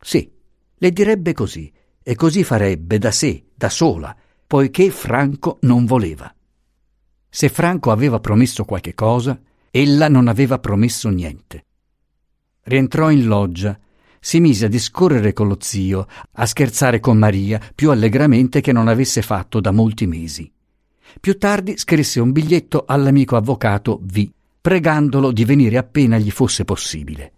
Sì, 0.00 0.32
le 0.76 0.90
direbbe 0.92 1.34
così, 1.34 1.70
e 2.02 2.14
così 2.14 2.42
farebbe 2.42 2.96
da 2.96 3.10
sé, 3.10 3.50
da 3.54 3.68
sola, 3.68 4.16
poiché 4.46 4.90
Franco 4.90 5.58
non 5.60 5.84
voleva. 5.84 6.34
Se 7.28 7.50
Franco 7.50 7.90
aveva 7.90 8.18
promesso 8.18 8.64
qualche 8.64 8.94
cosa, 8.94 9.38
ella 9.70 10.08
non 10.08 10.26
aveva 10.26 10.58
promesso 10.58 11.10
niente. 11.10 11.66
Rientrò 12.62 13.10
in 13.10 13.26
loggia 13.26 13.78
si 14.18 14.40
mise 14.40 14.64
a 14.64 14.68
discorrere 14.68 15.34
con 15.34 15.48
lo 15.48 15.58
zio, 15.60 16.06
a 16.32 16.46
scherzare 16.46 16.98
con 16.98 17.18
Maria 17.18 17.60
più 17.74 17.90
allegramente 17.90 18.62
che 18.62 18.72
non 18.72 18.88
avesse 18.88 19.20
fatto 19.20 19.60
da 19.60 19.70
molti 19.70 20.06
mesi. 20.06 20.50
Più 21.20 21.36
tardi 21.36 21.76
scrisse 21.76 22.20
un 22.20 22.32
biglietto 22.32 22.84
all'amico 22.86 23.36
avvocato 23.36 24.00
V, 24.02 24.30
pregandolo 24.64 25.30
di 25.30 25.44
venire 25.44 25.76
appena 25.76 26.16
gli 26.16 26.30
fosse 26.30 26.64
possibile. 26.64 27.32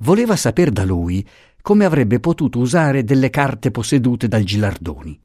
Voleva 0.00 0.34
saper 0.34 0.72
da 0.72 0.84
lui 0.84 1.24
come 1.60 1.84
avrebbe 1.84 2.18
potuto 2.18 2.58
usare 2.58 3.04
delle 3.04 3.30
carte 3.30 3.70
possedute 3.70 4.26
dal 4.26 4.42
Gilardoni. 4.42 5.16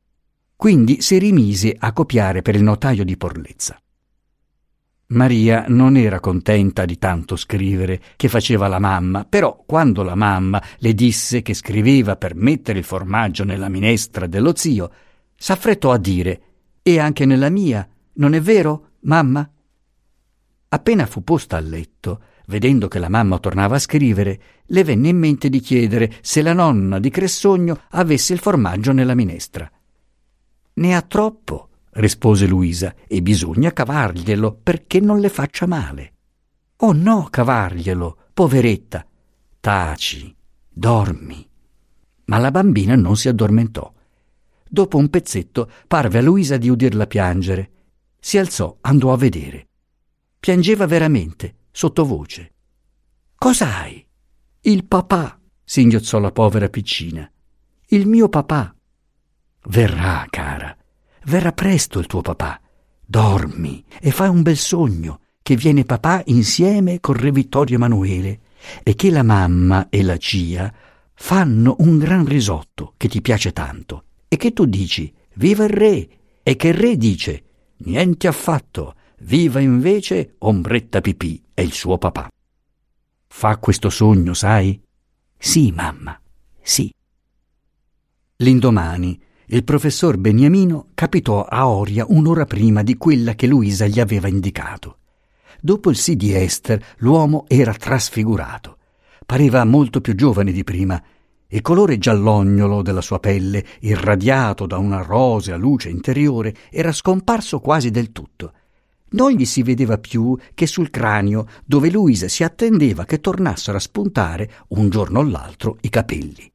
Quindi 0.56 1.02
si 1.02 1.18
rimise 1.18 1.76
a 1.76 1.94
copiare 1.94 2.44
per 2.44 2.54
il 2.54 2.62
notaio 2.62 3.04
di 3.04 3.18
Porlezza. 3.18 3.76
Maria 5.08 5.66
non 5.68 5.98
era 5.98 6.20
contenta 6.20 6.86
di 6.86 7.00
tanto 7.00 7.36
scrivere 7.36 8.02
che 8.18 8.28
faceva 8.28 8.68
la 8.68 8.78
mamma, 8.78 9.26
però 9.26 9.64
quando 9.66 10.04
la 10.04 10.14
mamma 10.14 10.62
le 10.78 10.94
disse 10.94 11.42
che 11.42 11.56
scriveva 11.56 12.18
per 12.18 12.36
mettere 12.36 12.78
il 12.78 12.86
formaggio 12.86 13.44
nella 13.44 13.68
minestra 13.68 14.28
dello 14.28 14.56
zio, 14.56 14.92
s'affrettò 15.36 15.92
a 15.92 15.98
dire 15.98 16.42
E 16.84 17.00
anche 17.00 17.26
nella 17.26 17.50
mia, 17.50 17.90
non 18.14 18.36
è 18.36 18.42
vero, 18.42 18.90
mamma? 19.00 19.50
Appena 20.70 21.06
fu 21.06 21.24
posta 21.24 21.56
a 21.56 21.62
letto, 21.62 22.22
vedendo 22.48 22.88
che 22.88 23.00
la 23.00 23.10
mamma 23.10 23.40
tornava 23.40 23.76
a 23.76 23.80
scrivere, 23.80 24.42
le 24.66 24.84
venne 24.84 25.10
in 25.10 25.18
mente 25.18 25.50
di 25.50 25.60
chiedere 25.60 26.16
se 26.22 26.42
la 26.42 26.54
nonna 26.54 27.00
di 27.00 27.10
Cressogno 27.10 27.82
avesse 27.92 28.34
il 28.34 28.40
formaggio 28.40 28.92
nella 28.92 29.16
minestra. 29.16 29.70
Ne 30.74 30.96
ha 30.96 31.02
troppo, 31.02 31.70
rispose 31.92 32.48
Luisa, 32.48 32.96
e 33.08 33.22
bisogna 33.22 33.72
cavarglielo 33.72 34.60
perché 34.62 35.00
non 35.00 35.20
le 35.20 35.30
faccia 35.30 35.66
male. 35.66 36.14
Oh 36.78 36.92
no, 36.92 37.28
cavarglielo, 37.30 38.18
poveretta. 38.34 39.06
Taci, 39.60 40.36
dormi. 40.70 41.48
Ma 42.26 42.38
la 42.38 42.52
bambina 42.52 42.96
non 42.96 43.16
si 43.16 43.30
addormentò. 43.30 43.92
Dopo 44.70 44.98
un 44.98 45.10
pezzetto 45.10 45.72
parve 45.88 46.20
a 46.20 46.22
Luisa 46.22 46.58
di 46.58 46.70
udirla 46.70 47.08
piangere. 47.08 47.72
Si 48.20 48.38
alzò, 48.38 48.78
andò 48.82 49.14
a 49.14 49.18
vedere. 49.18 49.68
Piangeva 50.48 50.86
veramente, 50.86 51.56
sottovoce. 51.72 52.54
Cos'hai? 53.36 54.08
Il 54.62 54.86
papà, 54.86 55.38
singhiozzò 55.62 56.20
la 56.20 56.32
povera 56.32 56.70
piccina. 56.70 57.30
Il 57.88 58.08
mio 58.08 58.30
papà. 58.30 58.74
Verrà, 59.66 60.26
cara, 60.30 60.74
Verrà 61.26 61.52
presto 61.52 62.00
il 62.00 62.06
tuo 62.06 62.22
papà. 62.22 62.62
Dormi 63.06 63.84
e 64.00 64.12
fai 64.12 64.30
un 64.30 64.42
bel 64.42 64.56
sogno 64.56 65.20
che 65.42 65.58
viene 65.58 65.84
papà 65.84 66.22
insieme 66.28 67.02
con 67.02 67.16
Re 67.16 67.32
Vittorio 67.32 67.76
Emanuele 67.76 68.40
e 68.84 68.96
che 68.96 69.12
la 69.12 69.24
mamma 69.24 69.90
e 69.90 70.02
la 70.02 70.16
cia 70.16 70.74
fanno 71.14 71.76
un 71.80 71.98
gran 71.98 72.26
risotto 72.26 72.94
che 72.96 73.10
ti 73.10 73.20
piace 73.20 73.52
tanto 73.52 74.06
e 74.30 74.38
che 74.38 74.54
tu 74.54 74.66
dici 74.66 75.14
viva 75.34 75.66
il 75.66 75.72
re 75.72 76.10
e 76.42 76.56
che 76.56 76.70
il 76.70 76.74
re 76.74 76.96
dice 76.96 77.44
niente 77.80 78.28
affatto, 78.28 78.96
viva 79.20 79.60
invece 79.60 80.36
Ombretta 80.40 81.02
Pipì 81.02 81.44
e 81.54 81.64
il 81.64 81.72
suo 81.72 81.98
papà. 81.98 82.30
Fa 83.28 83.58
questo 83.58 83.90
sogno, 83.90 84.34
sai? 84.34 84.82
Sì, 85.38 85.72
mamma, 85.72 86.20
sì. 86.62 86.94
L'indomani 88.38 89.20
il 89.50 89.64
professor 89.64 90.18
Beniamino 90.18 90.88
capitò 90.94 91.46
a 91.46 91.70
Oria 91.70 92.06
un'ora 92.06 92.44
prima 92.44 92.84
di 92.84 92.98
quella 92.98 93.34
che 93.34 93.48
Luisa 93.48 93.88
gli 93.88 94.02
aveva 94.02 94.28
indicato. 94.28 94.98
Dopo 95.62 95.90
il 95.90 95.96
sì 95.96 96.18
di 96.18 96.36
Esther, 96.36 96.84
l'uomo 96.98 97.46
era 97.48 97.74
trasfigurato. 97.74 98.78
Pareva 99.26 99.64
molto 99.64 100.02
più 100.02 100.16
giovane 100.16 100.52
di 100.52 100.66
prima. 100.66 101.02
Il 101.48 101.62
colore 101.62 101.98
giallognolo 101.98 102.82
della 102.82 103.00
sua 103.00 103.22
pelle, 103.22 103.66
irradiato 103.80 104.66
da 104.66 104.78
una 104.78 105.02
rosea 105.02 105.56
luce 105.56 105.88
interiore, 105.88 106.54
era 106.70 106.92
scomparso 106.92 107.62
quasi 107.62 107.90
del 107.90 108.12
tutto. 108.12 108.52
Non 109.10 109.32
gli 109.32 109.46
si 109.46 109.64
vedeva 109.64 109.98
più 109.98 110.38
che 110.54 110.68
sul 110.68 110.90
cranio, 110.90 111.48
dove 111.66 111.90
Luisa 111.90 112.28
si 112.28 112.44
attendeva 112.44 113.06
che 113.06 113.22
tornassero 113.22 113.78
a 113.78 113.80
spuntare 113.80 114.52
un 114.70 114.90
giorno 114.90 115.20
o 115.20 115.24
l'altro 115.24 115.78
i 115.82 115.90
capelli. 115.90 116.52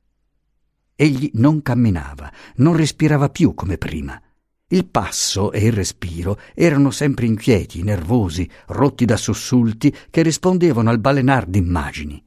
egli 0.94 1.30
non 1.34 1.62
camminava, 1.62 2.30
non 2.56 2.76
respirava 2.76 3.28
più 3.28 3.54
come 3.54 3.78
prima. 3.78 4.20
Il 4.68 4.86
passo 4.86 5.52
e 5.52 5.66
il 5.66 5.72
respiro 5.72 6.38
erano 6.54 6.90
sempre 6.90 7.26
inquieti, 7.26 7.82
nervosi, 7.82 8.48
rotti 8.68 9.04
da 9.04 9.16
sussulti 9.16 9.94
che 10.10 10.22
rispondevano 10.22 10.90
al 10.90 10.98
balenar 10.98 11.46
d'immagini. 11.46 12.22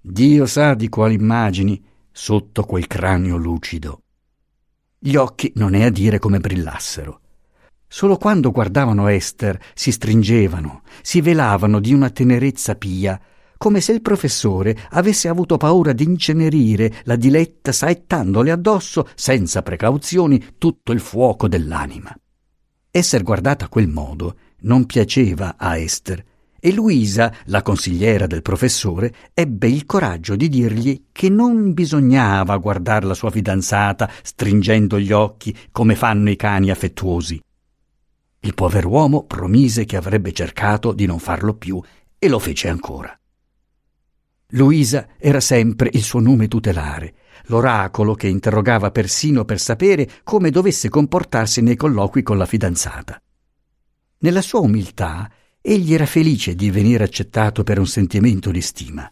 Dio 0.00 0.46
sa 0.46 0.74
di 0.74 0.88
quali 0.88 1.14
immagini 1.14 1.82
sotto 2.10 2.64
quel 2.64 2.86
cranio 2.86 3.36
lucido. 3.36 4.02
Gli 4.98 5.16
occhi 5.16 5.52
non 5.56 5.74
è 5.74 5.84
a 5.84 5.90
dire 5.90 6.18
come 6.18 6.38
brillassero. 6.38 7.20
Solo 7.88 8.16
quando 8.16 8.50
guardavano 8.50 9.08
Esther 9.08 9.58
si 9.74 9.92
stringevano, 9.92 10.82
si 11.02 11.20
velavano 11.20 11.80
di 11.80 11.94
una 11.94 12.10
tenerezza 12.10 12.74
pia, 12.74 13.20
come 13.56 13.80
se 13.80 13.92
il 13.92 14.02
professore 14.02 14.76
avesse 14.90 15.28
avuto 15.28 15.56
paura 15.56 15.92
di 15.92 16.04
incenerire 16.04 16.92
la 17.04 17.16
diletta 17.16 17.72
saettandole 17.72 18.50
addosso, 18.50 19.08
senza 19.14 19.62
precauzioni, 19.62 20.54
tutto 20.58 20.92
il 20.92 21.00
fuoco 21.00 21.48
dell'anima. 21.48 22.14
Esser 22.90 23.22
guardata 23.22 23.66
a 23.66 23.68
quel 23.68 23.88
modo 23.88 24.36
non 24.60 24.84
piaceva 24.86 25.56
a 25.56 25.78
Esther, 25.78 26.24
e 26.58 26.72
Luisa, 26.72 27.32
la 27.44 27.62
consigliera 27.62 28.26
del 28.26 28.42
professore, 28.42 29.14
ebbe 29.34 29.68
il 29.68 29.86
coraggio 29.86 30.34
di 30.34 30.48
dirgli 30.48 31.04
che 31.12 31.28
non 31.28 31.72
bisognava 31.72 32.56
guardar 32.56 33.04
la 33.04 33.14
sua 33.14 33.30
fidanzata 33.30 34.10
stringendo 34.22 34.98
gli 34.98 35.12
occhi 35.12 35.56
come 35.70 35.94
fanno 35.94 36.28
i 36.28 36.36
cani 36.36 36.70
affettuosi. 36.70 37.40
Il 38.46 38.54
pover'uomo 38.54 39.24
promise 39.24 39.84
che 39.86 39.96
avrebbe 39.96 40.30
cercato 40.30 40.92
di 40.92 41.04
non 41.04 41.18
farlo 41.18 41.54
più 41.54 41.82
e 42.16 42.28
lo 42.28 42.38
fece 42.38 42.68
ancora. 42.68 43.12
Luisa 44.50 45.08
era 45.18 45.40
sempre 45.40 45.90
il 45.92 46.04
suo 46.04 46.20
nome 46.20 46.46
tutelare, 46.46 47.14
l'oracolo 47.46 48.14
che 48.14 48.28
interrogava 48.28 48.92
persino 48.92 49.44
per 49.44 49.58
sapere 49.58 50.08
come 50.22 50.50
dovesse 50.50 50.88
comportarsi 50.88 51.60
nei 51.60 51.74
colloqui 51.74 52.22
con 52.22 52.38
la 52.38 52.46
fidanzata. 52.46 53.20
Nella 54.18 54.42
sua 54.42 54.60
umiltà 54.60 55.28
egli 55.60 55.92
era 55.92 56.06
felice 56.06 56.54
di 56.54 56.70
venire 56.70 57.02
accettato 57.02 57.64
per 57.64 57.80
un 57.80 57.86
sentimento 57.88 58.52
di 58.52 58.60
stima. 58.60 59.10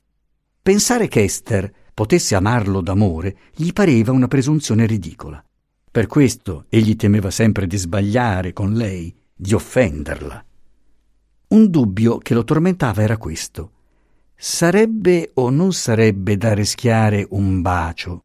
Pensare 0.62 1.09
che 1.09 1.25
Esther 1.25 1.73
potesse 1.93 2.37
amarlo 2.37 2.81
d'amore 2.81 3.37
gli 3.53 3.73
pareva 3.73 4.12
una 4.12 4.29
presunzione 4.29 4.87
ridicola. 4.87 5.45
Per 5.91 6.07
questo 6.07 6.67
egli 6.69 6.95
temeva 6.95 7.33
sempre 7.33 7.67
di 7.67 7.76
sbagliare 7.76 8.53
con 8.53 8.75
lei, 8.75 9.12
di 9.35 9.55
offenderla. 9.55 10.45
Un 11.49 11.71
dubbio 11.71 12.19
che 12.19 12.35
lo 12.35 12.45
tormentava 12.45 13.03
era 13.03 13.17
questo. 13.17 13.71
Sarebbe 14.35 15.31
o 15.35 15.50
non 15.50 15.73
sarebbe 15.73 16.37
da 16.37 16.55
rischiare 16.55 17.26
un 17.31 17.61
bacio? 17.61 18.25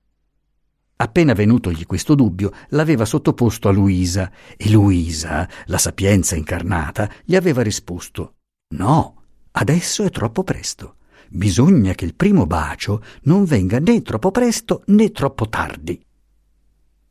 Appena 0.97 1.33
venutogli 1.33 1.85
questo 1.85 2.13
dubbio, 2.15 2.51
l'aveva 2.69 3.05
sottoposto 3.05 3.69
a 3.69 3.71
Luisa 3.71 4.31
e 4.57 4.69
Luisa, 4.69 5.47
la 5.65 5.77
sapienza 5.77 6.35
incarnata, 6.35 7.09
gli 7.23 7.35
aveva 7.35 7.61
risposto 7.61 8.33
No, 8.75 9.23
adesso 9.51 10.03
è 10.03 10.11
troppo 10.11 10.43
presto. 10.43 10.97
Bisogna 11.29 11.93
che 11.93 12.05
il 12.05 12.15
primo 12.15 12.45
bacio 12.45 13.03
non 13.23 13.45
venga 13.45 13.79
né 13.79 14.01
troppo 14.01 14.29
presto 14.29 14.83
né 14.87 15.11
troppo 15.11 15.49
tardi. 15.49 15.99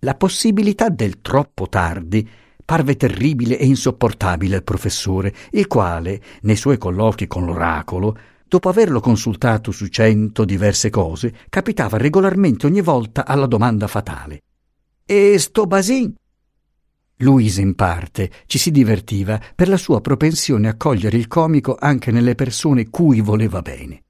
La 0.01 0.15
possibilità 0.15 0.89
del 0.89 1.21
troppo 1.21 1.69
tardi 1.69 2.29
parve 2.69 2.97
terribile 2.97 3.59
e 3.59 3.65
insopportabile 3.65 4.57
al 4.57 4.63
professore, 4.63 5.35
il 5.53 5.67
quale, 5.67 6.21
nei 6.43 6.55
suoi 6.55 6.77
colloqui 6.77 7.27
con 7.27 7.47
l'oracolo, 7.47 8.15
dopo 8.47 8.69
averlo 8.69 9.01
consultato 9.01 9.71
su 9.71 9.87
cento 9.87 10.45
diverse 10.45 10.91
cose, 10.91 11.33
capitava 11.49 11.97
regolarmente 11.97 12.67
ogni 12.67 12.83
volta 12.83 13.25
alla 13.25 13.47
domanda 13.47 13.87
fatale. 13.87 14.43
E 15.07 15.39
sto 15.39 15.65
Basin? 15.65 16.13
Luisa 17.21 17.63
in 17.63 17.75
parte 17.75 18.31
ci 18.45 18.59
si 18.59 18.71
divertiva 18.71 19.41
per 19.55 19.71
la 19.71 19.79
sua 19.79 20.03
propensione 20.03 20.69
a 20.69 20.77
cogliere 20.77 21.17
il 21.17 21.27
comico 21.27 21.75
anche 21.75 22.11
nelle 22.11 22.35
persone 22.35 22.91
cui 22.91 23.23
voleva 23.23 23.63
bene. 23.63 24.03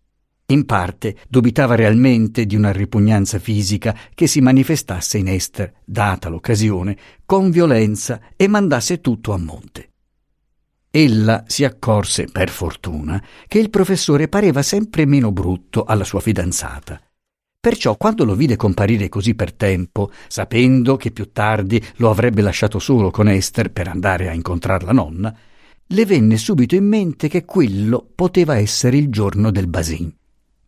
In 0.50 0.64
parte 0.64 1.14
dubitava 1.28 1.74
realmente 1.74 2.46
di 2.46 2.56
una 2.56 2.72
ripugnanza 2.72 3.38
fisica 3.38 3.94
che 4.14 4.26
si 4.26 4.40
manifestasse 4.40 5.18
in 5.18 5.28
Esther, 5.28 5.74
data 5.84 6.30
l'occasione, 6.30 6.96
con 7.26 7.50
violenza 7.50 8.18
e 8.34 8.48
mandasse 8.48 9.02
tutto 9.02 9.34
a 9.34 9.37
monte. 9.37 9.90
Ella 10.90 11.44
si 11.46 11.64
accorse, 11.64 12.28
per 12.32 12.48
fortuna, 12.48 13.22
che 13.46 13.58
il 13.58 13.68
professore 13.68 14.28
pareva 14.28 14.62
sempre 14.62 15.04
meno 15.04 15.32
brutto 15.32 15.84
alla 15.84 16.04
sua 16.04 16.20
fidanzata. 16.20 16.98
Perciò 17.61 17.98
quando 17.98 18.24
lo 18.24 18.34
vide 18.34 18.56
comparire 18.56 19.11
così 19.11 19.34
per 19.34 19.52
tempo, 19.52 20.11
sapendo 20.28 20.96
che 20.96 21.11
più 21.11 21.30
tardi 21.30 21.78
lo 21.96 22.08
avrebbe 22.08 22.40
lasciato 22.40 22.78
solo 22.78 23.11
con 23.11 23.28
Esther 23.28 23.70
per 23.70 23.88
andare 23.88 24.30
a 24.30 24.32
incontrar 24.32 24.82
la 24.82 24.92
nonna, 24.92 25.37
le 25.88 26.06
venne 26.06 26.38
subito 26.38 26.74
in 26.74 26.87
mente 26.87 27.28
che 27.28 27.44
quello 27.44 28.08
poteva 28.14 28.56
essere 28.56 28.96
il 28.96 29.11
giorno 29.11 29.50
del 29.50 29.66
basin. 29.66 30.17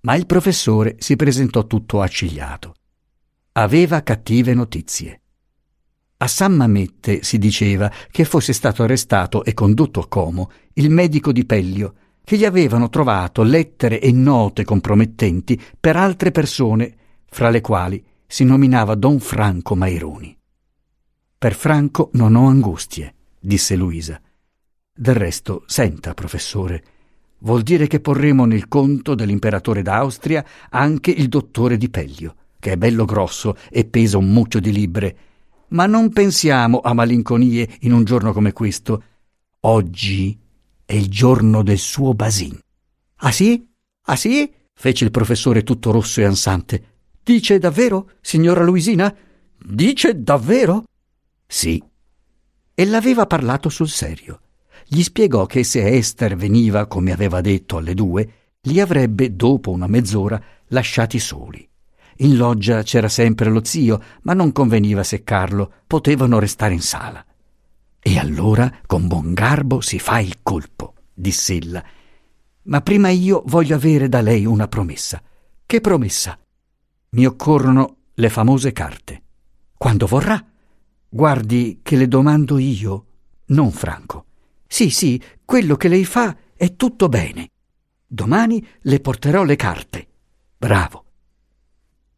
Ma 0.03 0.15
il 0.15 0.27
professore 0.27 0.97
si 0.99 1.17
presentò 1.17 1.67
tutto 1.67 2.01
accigliato. 2.01 2.75
Aveva 3.53 4.03
cattive 4.03 4.55
notizie. 4.55 5.21
A 6.19 6.27
San 6.27 6.55
Mamette 6.55 7.23
si 7.23 7.39
diceva 7.39 7.91
che 8.11 8.25
fosse 8.25 8.53
stato 8.53 8.83
arrestato 8.83 9.45
e 9.45 9.55
condotto 9.55 10.01
a 10.01 10.09
Como 10.09 10.51
il 10.75 10.91
medico 10.91 11.33
di 11.33 11.45
Pellio, 11.45 11.95
che 12.25 12.37
gli 12.37 12.45
avevano 12.45 12.89
trovato 12.89 13.43
lettere 13.43 14.01
e 14.01 14.13
note 14.13 14.65
compromettenti 14.65 15.61
per 15.79 15.97
altre 15.97 16.31
persone, 16.31 16.97
fra 17.27 17.51
le 17.51 17.61
quali 17.61 18.05
si 18.27 18.45
nominava 18.45 18.95
Don 18.95 19.19
Franco 19.19 19.75
Maironi. 19.75 20.37
Per 21.37 21.55
Franco 21.55 22.11
non 22.13 22.37
ho 22.37 22.49
angustie, 22.49 23.15
disse 23.39 23.75
Luisa. 23.77 24.21
Del 24.93 25.15
resto, 25.15 25.65
senta, 25.67 26.15
professore, 26.15 26.85
vuol 27.41 27.63
dire 27.63 27.87
che 27.87 28.01
porremo 28.01 28.45
nel 28.45 28.69
conto 28.69 29.15
dell'imperatore 29.15 29.83
d'Austria 29.83 30.45
anche 30.71 31.11
il 31.11 31.29
dottore 31.29 31.77
di 31.77 31.91
Pellio, 31.91 32.35
che 32.59 32.73
è 32.73 32.77
bello 32.77 33.05
grosso 33.05 33.57
e 33.71 33.85
pesa 33.85 34.19
un 34.19 34.33
mucchio 34.33 34.61
di 34.61 34.73
libbre, 34.73 35.17
ma 35.69 35.87
non 35.87 36.11
pensiamo 36.11 36.81
a 36.81 36.93
malinconie 36.93 37.69
in 37.81 37.93
un 37.93 38.05
giorno 38.05 38.33
come 38.33 38.53
questo. 38.53 39.03
Oggi 39.61 40.39
è 40.85 40.95
il 40.95 41.09
giorno 41.09 41.63
del 41.63 41.79
suo 41.79 42.15
basin. 42.15 42.59
Ah 43.17 43.33
sì? 43.33 43.69
Ah 44.07 44.17
sì? 44.17 44.53
fece 44.81 45.05
il 45.05 45.11
professore 45.11 45.63
tutto 45.63 45.91
rosso 45.91 46.21
e 46.21 46.25
ansante. 46.25 46.85
Dice 47.23 47.59
davvero, 47.59 48.13
signora 48.23 48.65
Luisina? 48.65 49.15
Dice 49.63 50.23
davvero? 50.23 50.85
Sì. 51.47 51.83
E 52.75 52.85
l'aveva 52.87 53.27
parlato 53.27 53.69
sul 53.69 53.91
serio. 53.91 54.41
Gli 54.93 55.05
spiegò 55.05 55.47
che 55.47 55.63
se 55.63 55.87
Esther 55.87 56.35
veniva, 56.35 56.87
come 56.87 57.13
aveva 57.13 57.41
detto, 57.41 57.77
alle 57.77 57.95
due, 57.95 58.33
li 58.63 58.81
avrebbe, 58.81 59.37
dopo 59.37 59.71
una 59.71 59.87
mezz'ora, 59.87 60.43
lasciati 60.71 61.21
soli. 61.21 61.65
In 62.17 62.37
loggia 62.37 62.83
c'era 62.83 63.09
sempre 63.09 63.51
lo 63.51 63.63
zio, 63.63 64.03
ma 64.23 64.33
non 64.33 64.51
conveniva 64.51 65.05
seccarlo, 65.05 65.75
potevano 65.87 66.41
restare 66.41 66.75
in 66.75 66.81
sala. 66.81 67.25
E 68.01 68.19
allora 68.19 68.81
con 68.85 69.07
buon 69.07 69.33
garbo 69.33 69.81
si 69.81 70.01
fa 70.01 70.19
il 70.19 70.39
colpo, 70.43 70.95
diss'ella. 71.15 71.85
Ma 72.63 72.81
prima 72.81 73.11
io 73.11 73.45
voglio 73.47 73.77
avere 73.77 74.09
da 74.09 74.21
lei 74.21 74.45
una 74.45 74.67
promessa. 74.67 75.23
Che 75.67 75.81
promessa? 75.81 76.37
Mi 77.11 77.27
occorrono 77.27 77.97
le 78.15 78.29
famose 78.29 78.73
carte. 78.73 79.23
Quando 79.77 80.07
vorrà? 80.07 80.45
Guardi 81.09 81.79
che 81.81 81.95
le 81.95 82.09
domando 82.09 82.59
io, 82.59 83.07
non 83.47 83.71
Franco. 83.71 84.25
Sì, 84.73 84.89
sì, 84.89 85.21
quello 85.45 85.75
che 85.75 85.89
lei 85.89 86.05
fa 86.05 86.35
è 86.57 86.77
tutto 86.77 87.09
bene. 87.09 87.51
Domani 88.07 88.65
le 88.83 89.01
porterò 89.01 89.43
le 89.43 89.57
carte. 89.57 90.07
Bravo. 90.57 91.05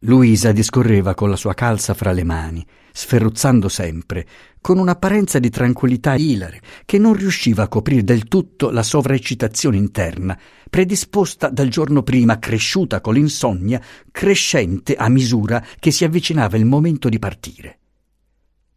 Luisa 0.01 0.51
discorreva 0.51 1.15
con 1.15 1.31
la 1.31 1.35
sua 1.35 1.55
calza 1.55 1.95
fra 1.95 2.11
le 2.11 2.23
mani, 2.23 2.63
sferruzzando 2.91 3.67
sempre, 3.69 4.27
con 4.61 4.77
un'apparenza 4.77 5.39
di 5.39 5.49
tranquillità 5.49 6.13
ilare 6.13 6.61
che 6.85 6.99
non 6.99 7.13
riusciva 7.13 7.63
a 7.63 7.67
coprire 7.67 8.03
del 8.03 8.25
tutto 8.25 8.69
la 8.69 8.83
sovraeccitazione 8.83 9.75
interna, 9.75 10.39
predisposta 10.69 11.49
dal 11.49 11.69
giorno 11.69 12.03
prima, 12.03 12.37
cresciuta 12.37 13.01
con 13.01 13.15
l'insonnia, 13.15 13.81
crescente 14.11 14.93
a 14.93 15.09
misura 15.09 15.65
che 15.79 15.89
si 15.89 16.05
avvicinava 16.05 16.55
il 16.55 16.65
momento 16.65 17.09
di 17.09 17.17
partire. 17.17 17.79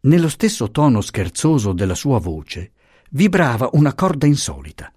Nello 0.01 0.29
stesso 0.29 0.71
tono 0.71 0.99
scherzoso 1.01 1.73
della 1.73 1.95
sua 1.95 2.19
voce 2.19 2.71
vibrava 3.11 3.69
una 3.73 3.93
corda 3.93 4.25
insolita. 4.25 4.91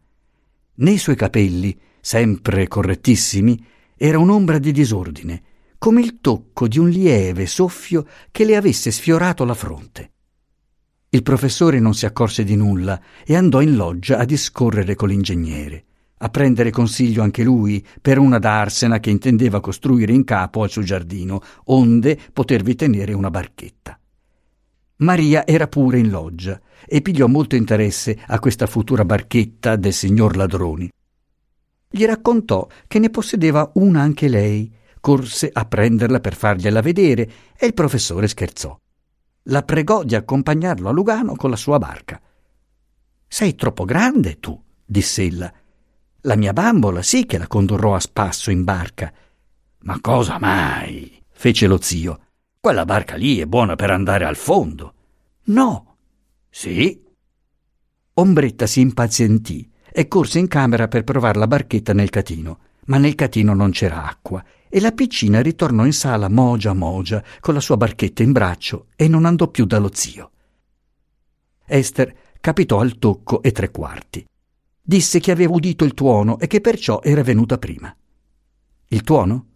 Nei 0.76 0.98
suoi 0.98 1.16
capelli, 1.16 1.78
sempre 2.00 2.68
correttissimi, 2.68 3.62
era 3.96 4.18
un'ombra 4.18 4.58
di 4.58 4.72
disordine, 4.72 5.42
come 5.78 6.00
il 6.00 6.20
tocco 6.20 6.68
di 6.68 6.78
un 6.78 6.88
lieve 6.88 7.46
soffio 7.46 8.06
che 8.30 8.44
le 8.44 8.56
avesse 8.56 8.90
sfiorato 8.90 9.44
la 9.44 9.54
fronte. 9.54 10.10
Il 11.10 11.22
professore 11.22 11.80
non 11.80 11.94
si 11.94 12.06
accorse 12.06 12.44
di 12.44 12.56
nulla 12.56 13.00
e 13.24 13.34
andò 13.34 13.60
in 13.60 13.74
loggia 13.74 14.18
a 14.18 14.24
discorrere 14.24 14.94
con 14.94 15.08
l'ingegnere. 15.08 15.84
a 16.22 16.28
prendere 16.28 16.70
consiglio 16.70 17.22
anche 17.22 17.42
lui 17.42 17.84
per 18.00 18.18
una 18.18 18.38
darsena 18.38 19.00
che 19.00 19.10
intendeva 19.10 19.60
costruire 19.60 20.12
in 20.12 20.24
capo 20.24 20.62
al 20.62 20.70
suo 20.70 20.82
giardino, 20.82 21.40
onde 21.66 22.18
potervi 22.32 22.74
tenere 22.74 23.12
una 23.12 23.30
barchetta. 23.30 23.99
Maria 25.00 25.46
era 25.46 25.66
pure 25.66 25.98
in 25.98 26.10
loggia 26.10 26.60
e 26.86 27.00
pigliò 27.00 27.26
molto 27.26 27.56
interesse 27.56 28.18
a 28.26 28.38
questa 28.38 28.66
futura 28.66 29.04
barchetta 29.04 29.76
del 29.76 29.92
signor 29.92 30.36
Ladroni. 30.36 30.90
Gli 31.88 32.04
raccontò 32.04 32.66
che 32.86 32.98
ne 32.98 33.10
possedeva 33.10 33.70
una 33.74 34.02
anche 34.02 34.28
lei, 34.28 34.72
corse 35.00 35.50
a 35.52 35.64
prenderla 35.64 36.20
per 36.20 36.34
fargliela 36.34 36.82
vedere 36.82 37.30
e 37.56 37.66
il 37.66 37.74
professore 37.74 38.28
scherzò. 38.28 38.78
La 39.44 39.62
pregò 39.62 40.04
di 40.04 40.14
accompagnarlo 40.14 40.88
a 40.88 40.92
Lugano 40.92 41.34
con 41.34 41.48
la 41.48 41.56
sua 41.56 41.78
barca. 41.78 42.20
Sei 43.26 43.54
troppo 43.54 43.84
grande 43.84 44.38
tu, 44.38 44.60
diss'ella. 44.84 45.50
La 46.22 46.36
mia 46.36 46.52
bambola 46.52 47.02
sì 47.02 47.24
che 47.24 47.38
la 47.38 47.46
condurrò 47.46 47.94
a 47.94 48.00
spasso 48.00 48.50
in 48.50 48.64
barca. 48.64 49.12
Ma 49.80 49.98
cosa 50.00 50.38
mai? 50.38 51.22
fece 51.30 51.66
lo 51.66 51.80
zio. 51.80 52.20
Quella 52.62 52.84
barca 52.84 53.16
lì 53.16 53.38
è 53.38 53.46
buona 53.46 53.74
per 53.74 53.90
andare 53.90 54.26
al 54.26 54.36
fondo. 54.36 54.92
No. 55.44 55.96
Sì. 56.50 57.02
Ombretta 58.12 58.66
si 58.66 58.80
impazientì 58.80 59.66
e 59.90 60.06
corse 60.08 60.40
in 60.40 60.46
camera 60.46 60.86
per 60.86 61.02
provare 61.02 61.38
la 61.38 61.46
barchetta 61.46 61.94
nel 61.94 62.10
catino, 62.10 62.58
ma 62.84 62.98
nel 62.98 63.14
catino 63.14 63.54
non 63.54 63.70
c'era 63.70 64.04
acqua 64.04 64.44
e 64.68 64.78
la 64.78 64.92
piccina 64.92 65.40
ritornò 65.40 65.86
in 65.86 65.94
sala 65.94 66.28
mogia 66.28 66.74
mogia 66.74 67.24
con 67.40 67.54
la 67.54 67.60
sua 67.60 67.78
barchetta 67.78 68.22
in 68.22 68.32
braccio 68.32 68.88
e 68.94 69.08
non 69.08 69.24
andò 69.24 69.48
più 69.48 69.64
dallo 69.64 69.88
zio. 69.94 70.30
Esther 71.64 72.14
capitò 72.42 72.80
al 72.80 72.98
tocco 72.98 73.40
e 73.40 73.52
tre 73.52 73.70
quarti. 73.70 74.22
Disse 74.82 75.18
che 75.18 75.30
aveva 75.30 75.54
udito 75.54 75.84
il 75.84 75.94
tuono 75.94 76.38
e 76.38 76.46
che 76.46 76.60
perciò 76.60 77.00
era 77.02 77.22
venuta 77.22 77.56
prima. 77.56 77.96
Il 78.88 79.02
tuono? 79.02 79.46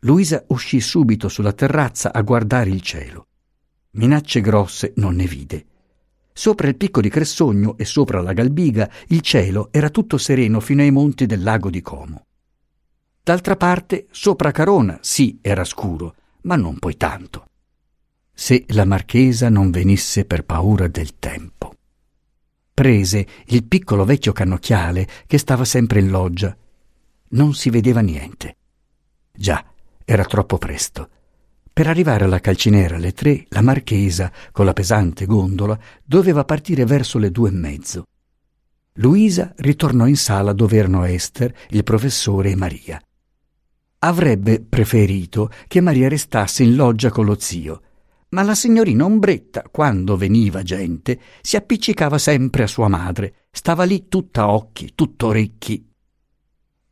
Luisa 0.00 0.44
uscì 0.48 0.80
subito 0.80 1.28
sulla 1.28 1.52
terrazza 1.52 2.12
a 2.12 2.22
guardare 2.22 2.70
il 2.70 2.80
cielo. 2.80 3.26
Minacce 3.92 4.40
grosse 4.40 4.92
non 4.96 5.14
ne 5.14 5.26
vide. 5.26 5.66
Sopra 6.32 6.68
il 6.68 6.76
picco 6.76 7.02
di 7.02 7.10
Cressogno 7.10 7.76
e 7.76 7.84
sopra 7.84 8.22
la 8.22 8.32
Galbiga 8.32 8.90
il 9.08 9.20
cielo 9.20 9.68
era 9.70 9.90
tutto 9.90 10.16
sereno 10.16 10.60
fino 10.60 10.80
ai 10.80 10.90
monti 10.90 11.26
del 11.26 11.42
lago 11.42 11.68
di 11.68 11.82
Como. 11.82 12.24
D'altra 13.22 13.56
parte, 13.56 14.06
sopra 14.10 14.52
Carona 14.52 14.98
sì 15.02 15.38
era 15.42 15.64
scuro, 15.64 16.14
ma 16.42 16.56
non 16.56 16.78
poi 16.78 16.96
tanto. 16.96 17.48
Se 18.32 18.64
la 18.68 18.86
marchesa 18.86 19.50
non 19.50 19.70
venisse 19.70 20.24
per 20.24 20.46
paura 20.46 20.88
del 20.88 21.18
tempo. 21.18 21.74
Prese 22.72 23.26
il 23.46 23.64
piccolo 23.64 24.06
vecchio 24.06 24.32
cannocchiale 24.32 25.06
che 25.26 25.36
stava 25.36 25.66
sempre 25.66 26.00
in 26.00 26.08
loggia. 26.08 26.56
Non 27.32 27.52
si 27.52 27.68
vedeva 27.68 28.00
niente. 28.00 28.56
Già, 29.30 29.62
era 30.12 30.24
troppo 30.24 30.58
presto. 30.58 31.08
Per 31.72 31.86
arrivare 31.86 32.24
alla 32.24 32.40
calcinera 32.40 32.96
alle 32.96 33.12
tre, 33.12 33.44
la 33.50 33.60
marchesa, 33.60 34.32
con 34.50 34.64
la 34.64 34.72
pesante 34.72 35.24
gondola, 35.24 35.78
doveva 36.02 36.44
partire 36.44 36.84
verso 36.84 37.16
le 37.18 37.30
due 37.30 37.50
e 37.50 37.52
mezzo. 37.52 38.06
Luisa 38.94 39.52
ritornò 39.58 40.08
in 40.08 40.16
sala 40.16 40.52
dove 40.52 40.76
erano 40.76 41.04
Esther, 41.04 41.54
il 41.68 41.84
professore 41.84 42.50
e 42.50 42.56
Maria. 42.56 43.00
Avrebbe 44.00 44.60
preferito 44.60 45.48
che 45.68 45.80
Maria 45.80 46.08
restasse 46.08 46.64
in 46.64 46.74
loggia 46.74 47.10
con 47.10 47.24
lo 47.24 47.38
zio, 47.38 47.82
ma 48.30 48.42
la 48.42 48.56
signorina 48.56 49.04
Ombretta, 49.04 49.62
quando 49.70 50.16
veniva 50.16 50.64
gente, 50.64 51.20
si 51.40 51.54
appiccicava 51.54 52.18
sempre 52.18 52.64
a 52.64 52.66
sua 52.66 52.88
madre, 52.88 53.46
stava 53.52 53.84
lì 53.84 54.08
tutta 54.08 54.50
occhi, 54.50 54.90
tutto 54.96 55.28
orecchi. 55.28 55.89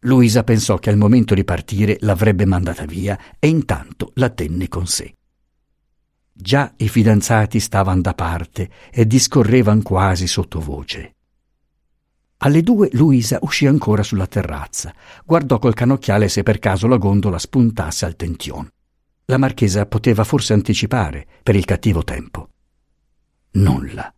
Luisa 0.02 0.44
pensò 0.44 0.76
che 0.76 0.90
al 0.90 0.96
momento 0.96 1.34
di 1.34 1.42
partire 1.42 1.96
l'avrebbe 2.00 2.44
mandata 2.44 2.84
via 2.84 3.18
e 3.38 3.48
intanto 3.48 4.12
la 4.14 4.30
tenne 4.30 4.68
con 4.68 4.87
sé. 4.87 5.14
Già 6.32 6.72
i 6.76 6.88
fidanzati 6.88 7.58
stavano 7.58 8.00
da 8.00 8.14
parte 8.14 8.70
e 8.92 9.06
discorrevano 9.08 9.82
quasi 9.82 10.28
sottovoce. 10.28 11.14
Alle 12.38 12.62
due 12.62 12.88
Luisa 12.92 13.38
uscì 13.42 13.66
ancora 13.66 14.04
sulla 14.04 14.28
terrazza, 14.28 14.94
guardò 15.24 15.58
col 15.58 15.74
canocchiale 15.74 16.28
se 16.28 16.44
per 16.44 16.61
caso 16.61 16.87
la 16.87 16.96
gondola 16.96 17.38
spuntasse 17.38 18.04
al 18.04 18.14
tention. 18.14 18.68
La 19.24 19.38
marchesa 19.38 19.84
poteva 19.87 20.22
forse 20.22 20.52
anticipare 20.52 21.26
per 21.42 21.56
il 21.56 21.64
cattivo 21.64 22.04
tempo. 22.04 22.50
Nulla. 23.52 24.14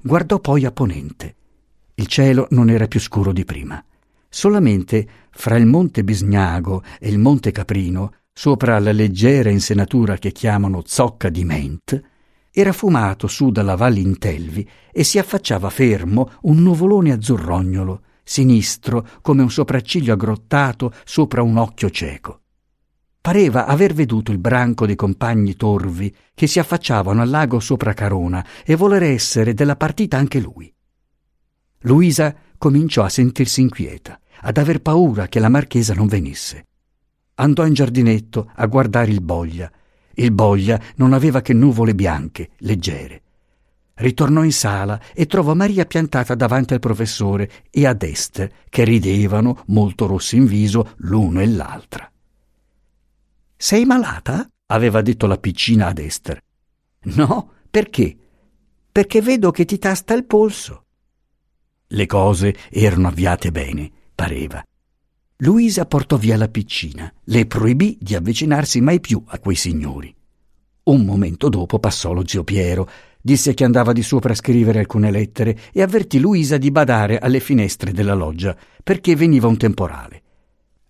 Guardò 0.00 0.38
poi 0.38 0.64
a 0.64 0.70
ponente. 0.70 1.34
Il 1.94 2.06
cielo 2.06 2.46
non 2.50 2.70
era 2.70 2.86
più 2.86 3.00
scuro 3.00 3.32
di 3.32 3.44
prima. 3.44 3.84
Solamente 4.32 5.08
fra 5.32 5.56
il 5.56 5.66
monte 5.66 6.04
Bisgnago 6.04 6.84
e 7.00 7.08
il 7.08 7.18
monte 7.18 7.50
Caprino, 7.50 8.12
sopra 8.32 8.78
la 8.78 8.92
leggera 8.92 9.50
insenatura 9.50 10.18
che 10.18 10.30
chiamano 10.30 10.82
Zocca 10.86 11.28
di 11.28 11.44
Ment, 11.44 12.00
era 12.52 12.72
fumato 12.72 13.26
su 13.26 13.50
dalla 13.50 13.74
valle 13.74 13.98
Intelvi 13.98 14.66
e 14.92 15.02
si 15.02 15.18
affacciava 15.18 15.68
fermo 15.68 16.30
un 16.42 16.62
nuvolone 16.62 17.10
azzurrognolo, 17.10 18.02
sinistro 18.22 19.04
come 19.20 19.42
un 19.42 19.50
sopracciglio 19.50 20.12
aggrottato 20.12 20.92
sopra 21.04 21.42
un 21.42 21.56
occhio 21.56 21.90
cieco. 21.90 22.42
Pareva 23.20 23.66
aver 23.66 23.94
veduto 23.94 24.30
il 24.30 24.38
branco 24.38 24.86
dei 24.86 24.94
compagni 24.94 25.56
torvi 25.56 26.14
che 26.34 26.46
si 26.46 26.60
affacciavano 26.60 27.20
al 27.20 27.28
lago 27.28 27.58
sopra 27.58 27.94
Carona 27.94 28.46
e 28.64 28.76
voler 28.76 29.02
essere 29.02 29.54
della 29.54 29.76
partita 29.76 30.16
anche 30.16 30.38
lui. 30.38 30.72
Luisa 31.80 32.34
cominciò 32.60 33.04
a 33.04 33.08
sentirsi 33.08 33.62
inquieta, 33.62 34.20
ad 34.42 34.58
aver 34.58 34.82
paura 34.82 35.28
che 35.28 35.40
la 35.40 35.48
marchesa 35.48 35.94
non 35.94 36.08
venisse. 36.08 36.66
Andò 37.36 37.64
in 37.64 37.72
giardinetto 37.72 38.50
a 38.54 38.66
guardare 38.66 39.10
il 39.10 39.22
Boglia. 39.22 39.72
Il 40.12 40.30
Boglia 40.30 40.78
non 40.96 41.14
aveva 41.14 41.40
che 41.40 41.54
nuvole 41.54 41.94
bianche, 41.94 42.50
leggere. 42.58 43.22
Ritornò 43.94 44.44
in 44.44 44.52
sala 44.52 45.00
e 45.14 45.24
trovò 45.24 45.54
Maria 45.54 45.86
piantata 45.86 46.34
davanti 46.34 46.74
al 46.74 46.80
professore 46.80 47.50
e 47.70 47.86
ad 47.86 48.02
Esther, 48.02 48.52
che 48.68 48.84
ridevano, 48.84 49.62
molto 49.68 50.04
rossi 50.04 50.36
in 50.36 50.44
viso, 50.44 50.92
l'uno 50.98 51.40
e 51.40 51.46
l'altra. 51.46 52.12
Sei 53.56 53.86
malata? 53.86 54.46
aveva 54.66 55.00
detto 55.00 55.26
la 55.26 55.38
piccina 55.38 55.86
ad 55.86 55.98
Esther. 55.98 56.42
No, 57.04 57.52
perché? 57.70 58.14
Perché 58.92 59.22
vedo 59.22 59.50
che 59.50 59.64
ti 59.64 59.78
tasta 59.78 60.12
il 60.12 60.26
polso. 60.26 60.84
Le 61.92 62.06
cose 62.06 62.54
erano 62.70 63.08
avviate 63.08 63.50
bene, 63.50 63.90
pareva. 64.14 64.62
Luisa 65.38 65.86
portò 65.86 66.16
via 66.16 66.36
la 66.36 66.46
piccina, 66.46 67.12
le 67.24 67.46
proibì 67.46 67.98
di 68.00 68.14
avvicinarsi 68.14 68.80
mai 68.80 69.00
più 69.00 69.20
a 69.26 69.40
quei 69.40 69.56
signori. 69.56 70.14
Un 70.84 71.04
momento 71.04 71.48
dopo 71.48 71.80
passò 71.80 72.12
lo 72.12 72.24
zio 72.24 72.44
Piero, 72.44 72.88
disse 73.20 73.54
che 73.54 73.64
andava 73.64 73.92
di 73.92 74.02
sopra 74.02 74.32
a 74.32 74.36
scrivere 74.36 74.78
alcune 74.78 75.10
lettere 75.10 75.58
e 75.72 75.82
avvertì 75.82 76.20
Luisa 76.20 76.58
di 76.58 76.70
badare 76.70 77.18
alle 77.18 77.40
finestre 77.40 77.90
della 77.90 78.14
loggia, 78.14 78.56
perché 78.84 79.16
veniva 79.16 79.48
un 79.48 79.56
temporale. 79.56 80.22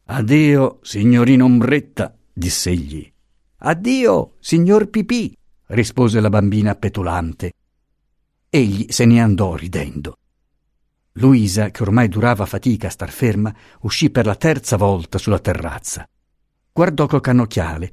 Addio, 0.04 0.80
signorina 0.82 1.44
Ombretta, 1.44 2.14
diss'egli. 2.30 3.10
Addio, 3.58 4.34
signor 4.38 4.90
Pipì, 4.90 5.34
rispose 5.68 6.20
la 6.20 6.28
bambina 6.28 6.74
petulante. 6.74 7.52
Egli 8.50 8.86
se 8.88 9.06
ne 9.06 9.20
andò 9.20 9.54
ridendo. 9.54 10.16
Luisa, 11.14 11.70
che 11.70 11.82
ormai 11.82 12.08
durava 12.08 12.46
fatica 12.46 12.86
a 12.86 12.90
star 12.90 13.10
ferma, 13.10 13.54
uscì 13.80 14.10
per 14.10 14.26
la 14.26 14.36
terza 14.36 14.76
volta 14.76 15.18
sulla 15.18 15.38
terrazza. 15.40 16.08
Guardò 16.72 17.06
col 17.06 17.20
cannocchiale. 17.20 17.92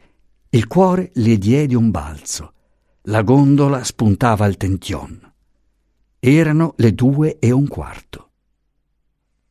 Il 0.50 0.68
cuore 0.68 1.12
le 1.16 1.38
diede 1.38 1.76
un 1.76 1.90
balzo. 1.90 2.54
La 3.04 3.24
gondola 3.24 3.84
spuntava 3.84 4.46
al 4.46 4.58
tention. 4.58 5.20
Erano 6.20 6.74
le 6.78 6.94
due 6.94 7.40
e 7.40 7.52
un 7.52 7.68
quarto. 7.68 8.30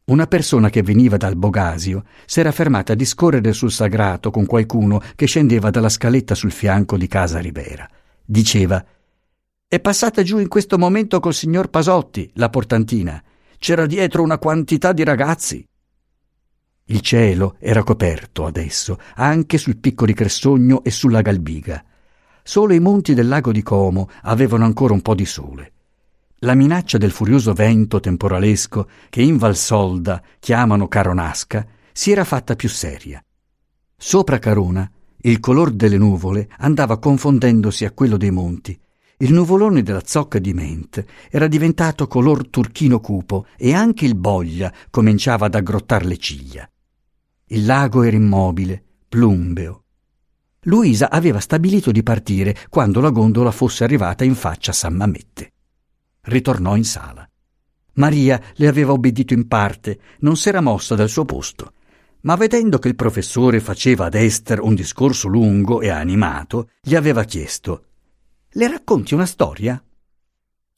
Una 0.05 0.29
persona 0.29 0.71
che 0.71 0.83
veniva 0.83 1.17
dal 1.17 1.37
Bogasio 1.37 2.05
s'era 2.27 2.53
fermata 2.53 2.93
a 2.93 2.97
discorrere 2.97 3.53
sul 3.53 3.73
sagrato 3.73 4.31
con 4.31 4.47
qualcuno 4.47 5.03
che 5.17 5.27
scendeva 5.27 5.71
dalla 5.71 5.89
scaletta 5.89 6.37
sul 6.37 6.53
fianco 6.53 6.97
di 6.97 7.09
casa 7.09 7.41
Ribera. 7.41 7.89
Diceva 8.25 8.85
È 9.67 9.81
passata 9.81 10.23
giù 10.23 10.39
in 10.39 10.47
questo 10.47 10.79
momento 10.79 11.19
col 11.19 11.35
signor 11.35 11.71
Pasotti, 11.71 12.31
la 12.35 12.49
portantina. 12.49 13.21
C'era 13.59 13.87
dietro 13.87 14.23
una 14.23 14.39
quantità 14.39 14.93
di 14.93 15.05
ragazzi. 15.05 15.67
Il 16.89 17.01
cielo 17.01 17.57
era 17.59 17.83
coperto 17.83 18.47
adesso, 18.47 18.99
anche 19.17 19.59
sul 19.59 19.79
picco 19.79 20.07
di 20.07 20.15
Cressogno 20.15 20.85
e 20.85 20.91
sulla 20.91 21.21
Galbiga. 21.21 21.85
Solo 22.43 22.75
i 22.75 22.81
monti 22.81 23.13
del 23.13 23.27
lago 23.27 23.51
di 23.51 23.63
Como 23.63 24.09
avevano 24.23 24.65
ancora 24.65 24.93
un 24.93 25.03
po' 25.03 25.15
di 25.15 25.25
sole. 25.25 25.73
La 26.41 26.55
minaccia 26.55 26.97
del 26.97 27.11
furioso 27.11 27.55
vento 27.55 27.99
temporalesco 27.99 28.89
che 29.11 29.23
in 29.23 29.37
Valsolda 29.37 30.23
chiamano 30.39 30.87
Caronasca 30.87 31.67
si 31.93 32.13
era 32.13 32.25
fatta 32.25 32.55
più 32.55 32.69
seria. 32.69 33.25
Sopra 33.97 34.39
Carona 34.39 34.89
il 35.23 35.41
color 35.41 35.73
delle 35.73 35.97
nuvole 35.97 36.49
andava 36.59 36.99
confondendosi 36.99 37.85
a 37.85 37.91
quello 37.91 38.17
dei 38.17 38.31
monti 38.31 38.79
il 39.19 39.33
nuvolone 39.33 39.83
della 39.83 40.03
zocca 40.05 40.39
di 40.39 40.53
Ment 40.53 41.03
era 41.31 41.47
diventato 41.47 42.07
color 42.07 42.49
turchino 42.49 43.01
cupo 43.01 43.47
e 43.57 43.73
anche 43.73 44.05
il 44.05 44.15
boglia 44.15 44.71
cominciava 44.91 45.47
ad 45.47 45.55
aggrottar 45.55 46.05
le 46.05 46.19
ciglia. 46.19 46.71
Il 47.47 47.65
lago 47.65 48.03
era 48.03 48.17
immobile, 48.17 48.85
plumbeo. 49.09 49.85
Luisa 50.63 51.11
aveva 51.11 51.41
stabilito 51.41 51.93
di 51.93 52.03
partire 52.03 52.55
quando 52.69 53.01
la 53.01 53.11
gondola 53.11 53.53
fosse 53.53 53.85
arrivata 53.85 54.25
in 54.25 54.35
faccia 54.35 54.73
a 54.73 54.75
San 54.75 54.95
Mamette. 54.95 55.53
Ritornò 56.23 56.77
in 56.77 56.85
sala. 56.85 57.27
Maria 57.95 58.39
le 58.57 58.67
aveva 58.67 58.93
obbedito 58.93 59.33
in 59.33 59.49
parte, 59.49 59.99
non 60.21 60.37
s'era 60.37 60.61
mossa 60.61 60.95
dal 60.95 61.09
suo 61.09 61.25
posto, 61.25 61.73
ma 62.23 62.35
vedendo 62.35 62.79
che 62.79 62.89
il 62.89 62.97
professore 62.97 63.61
faceva 63.61 64.07
ad 64.07 64.15
Esther 64.15 64.61
un 64.61 64.75
discorso 64.75 65.29
lungo 65.29 65.81
e 65.81 65.89
animato, 65.89 66.69
gli 66.83 66.95
aveva 66.95 67.25
chiesto 67.25 67.85
le 68.57 68.69
racconti 68.69 69.13
una 69.13 69.27
storia? 69.27 69.83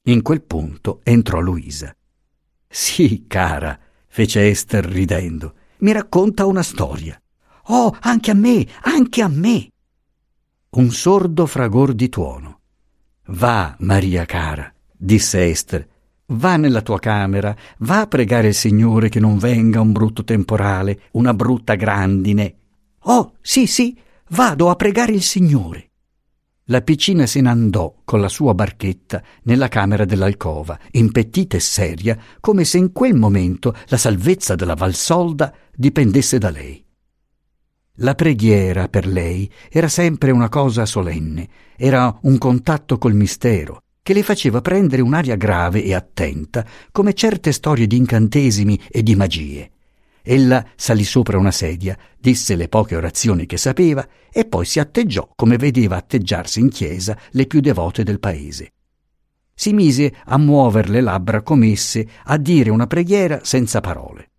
In 0.03 0.21
quel 0.21 0.41
punto 0.41 0.99
entrò 1.03 1.39
Luisa. 1.39 1.95
Sì, 2.67 3.23
cara, 3.25 3.79
fece 4.07 4.49
Esther 4.49 4.85
ridendo, 4.85 5.53
mi 5.79 5.93
racconta 5.93 6.45
una 6.45 6.61
storia. 6.61 7.19
Oh, 7.67 7.95
anche 8.01 8.31
a 8.31 8.33
me, 8.33 8.67
anche 8.81 9.21
a 9.21 9.29
me. 9.29 9.69
Un 10.71 10.91
sordo 10.91 11.45
fragor 11.45 11.93
di 11.93 12.09
tuono. 12.09 12.59
Va, 13.27 13.75
Maria 13.79 14.25
cara, 14.25 14.73
disse 14.91 15.45
Esther, 15.45 15.87
va 16.27 16.57
nella 16.57 16.81
tua 16.81 16.99
camera, 16.99 17.55
va 17.79 18.01
a 18.01 18.07
pregare 18.07 18.49
il 18.49 18.55
Signore 18.55 19.07
che 19.07 19.21
non 19.21 19.37
venga 19.37 19.79
un 19.79 19.93
brutto 19.93 20.25
temporale, 20.25 21.03
una 21.11 21.33
brutta 21.33 21.75
grandine. 21.75 22.55
Oh, 23.03 23.35
sì, 23.39 23.67
sì, 23.67 23.97
vado 24.31 24.69
a 24.69 24.75
pregare 24.75 25.13
il 25.13 25.23
Signore 25.23 25.88
la 26.69 26.81
piccina 26.81 27.25
se 27.25 27.41
ne 27.41 27.49
andò 27.49 28.01
con 28.05 28.21
la 28.21 28.29
sua 28.29 28.53
barchetta 28.53 29.21
nella 29.43 29.67
camera 29.67 30.05
dell'alcova, 30.05 30.79
impettita 30.91 31.57
e 31.57 31.59
seria, 31.59 32.17
come 32.39 32.63
se 32.63 32.77
in 32.77 32.91
quel 32.91 33.15
momento 33.15 33.75
la 33.87 33.97
salvezza 33.97 34.55
della 34.55 34.75
Valsolda 34.75 35.53
dipendesse 35.75 36.37
da 36.37 36.49
lei. 36.49 36.83
La 38.01 38.15
preghiera 38.15 38.87
per 38.87 39.07
lei 39.07 39.51
era 39.69 39.89
sempre 39.89 40.31
una 40.31 40.47
cosa 40.47 40.85
solenne, 40.85 41.49
era 41.75 42.17
un 42.21 42.37
contatto 42.37 42.97
col 42.97 43.13
mistero, 43.13 43.81
che 44.01 44.13
le 44.13 44.23
faceva 44.23 44.61
prendere 44.61 45.01
un'aria 45.01 45.35
grave 45.35 45.83
e 45.83 45.93
attenta, 45.93 46.65
come 46.91 47.13
certe 47.13 47.51
storie 47.51 47.87
di 47.87 47.97
incantesimi 47.97 48.79
e 48.89 49.03
di 49.03 49.15
magie. 49.15 49.71
Ella 50.21 50.65
salì 50.75 51.03
sopra 51.03 51.37
una 51.37 51.51
sedia, 51.51 51.97
disse 52.19 52.55
le 52.55 52.67
poche 52.67 52.95
orazioni 52.95 53.45
che 53.45 53.57
sapeva 53.57 54.07
e 54.31 54.45
poi 54.45 54.65
si 54.65 54.79
atteggiò 54.79 55.29
come 55.35 55.57
vedeva 55.57 55.95
atteggiarsi 55.95 56.59
in 56.59 56.69
chiesa 56.69 57.17
le 57.31 57.45
più 57.45 57.59
devote 57.61 58.03
del 58.03 58.19
paese. 58.19 58.73
Si 59.53 59.73
mise 59.73 60.13
a 60.25 60.37
muover 60.37 60.89
le 60.89 61.01
labbra 61.01 61.41
come 61.41 61.71
esse, 61.71 62.07
a 62.25 62.37
dire 62.37 62.69
una 62.69 62.87
preghiera 62.87 63.41
senza 63.43 63.81
parole. 63.81 64.29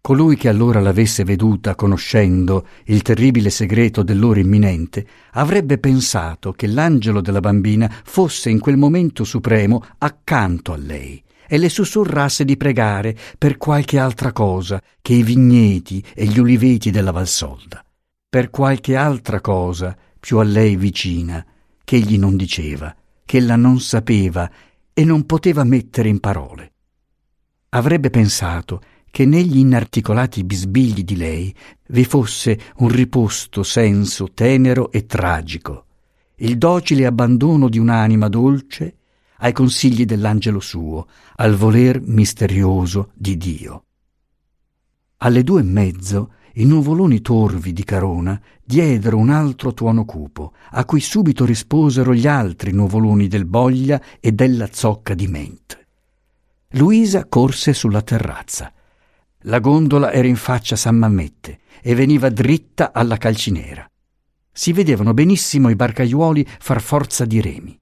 Colui 0.00 0.36
che 0.36 0.48
allora 0.48 0.80
l'avesse 0.80 1.24
veduta 1.24 1.74
conoscendo 1.74 2.66
il 2.86 3.00
terribile 3.00 3.48
segreto 3.48 4.02
dell'ora 4.02 4.40
imminente 4.40 5.06
avrebbe 5.32 5.78
pensato 5.78 6.52
che 6.52 6.66
l'angelo 6.66 7.22
della 7.22 7.40
bambina 7.40 7.90
fosse 8.04 8.50
in 8.50 8.58
quel 8.58 8.76
momento 8.76 9.24
supremo 9.24 9.82
accanto 9.96 10.74
a 10.74 10.76
lei 10.76 11.23
e 11.46 11.58
le 11.58 11.68
sussurrasse 11.68 12.44
di 12.44 12.56
pregare 12.56 13.16
per 13.38 13.56
qualche 13.56 13.98
altra 13.98 14.32
cosa 14.32 14.82
che 15.00 15.14
i 15.14 15.22
vigneti 15.22 16.04
e 16.14 16.26
gli 16.26 16.38
uliveti 16.38 16.90
della 16.90 17.10
Valsolda, 17.10 17.84
per 18.28 18.50
qualche 18.50 18.96
altra 18.96 19.40
cosa 19.40 19.96
più 20.18 20.38
a 20.38 20.42
lei 20.42 20.76
vicina, 20.76 21.44
che 21.84 21.96
egli 21.96 22.18
non 22.18 22.36
diceva, 22.36 22.94
che 23.24 23.36
ella 23.38 23.56
non 23.56 23.80
sapeva 23.80 24.50
e 24.92 25.04
non 25.04 25.26
poteva 25.26 25.64
mettere 25.64 26.08
in 26.08 26.20
parole. 26.20 26.72
Avrebbe 27.70 28.10
pensato 28.10 28.80
che 29.10 29.24
negli 29.24 29.58
inarticolati 29.58 30.42
bisbigli 30.44 31.04
di 31.04 31.16
lei 31.16 31.54
vi 31.88 32.04
fosse 32.04 32.58
un 32.78 32.88
riposto 32.88 33.62
senso 33.62 34.32
tenero 34.32 34.90
e 34.90 35.06
tragico, 35.06 35.86
il 36.38 36.58
docile 36.58 37.06
abbandono 37.06 37.68
di 37.68 37.78
un'anima 37.78 38.28
dolce 38.28 38.96
ai 39.44 39.52
consigli 39.52 40.06
dell'angelo 40.06 40.58
suo, 40.58 41.06
al 41.36 41.54
voler 41.54 42.00
misterioso 42.00 43.10
di 43.12 43.36
Dio. 43.36 43.84
Alle 45.18 45.42
due 45.42 45.60
e 45.60 45.64
mezzo 45.64 46.32
i 46.54 46.64
nuvoloni 46.64 47.20
torvi 47.20 47.74
di 47.74 47.84
Carona 47.84 48.40
diedero 48.64 49.18
un 49.18 49.28
altro 49.28 49.74
tuono 49.74 50.06
cupo, 50.06 50.54
a 50.70 50.86
cui 50.86 51.00
subito 51.00 51.44
risposero 51.44 52.14
gli 52.14 52.26
altri 52.26 52.72
nuvoloni 52.72 53.28
del 53.28 53.44
Boglia 53.44 54.00
e 54.18 54.32
della 54.32 54.68
Zocca 54.72 55.12
di 55.12 55.26
Ment. 55.26 55.78
Luisa 56.70 57.26
corse 57.26 57.74
sulla 57.74 58.00
terrazza. 58.00 58.72
La 59.40 59.58
gondola 59.58 60.10
era 60.10 60.26
in 60.26 60.36
faccia 60.36 60.74
a 60.74 60.78
San 60.78 60.96
Mammette 60.96 61.58
e 61.82 61.94
veniva 61.94 62.30
dritta 62.30 62.92
alla 62.94 63.18
calcinera. 63.18 63.86
Si 64.50 64.72
vedevano 64.72 65.12
benissimo 65.12 65.68
i 65.68 65.76
barcaiuoli 65.76 66.46
far 66.60 66.80
forza 66.80 67.26
di 67.26 67.42
remi. 67.42 67.78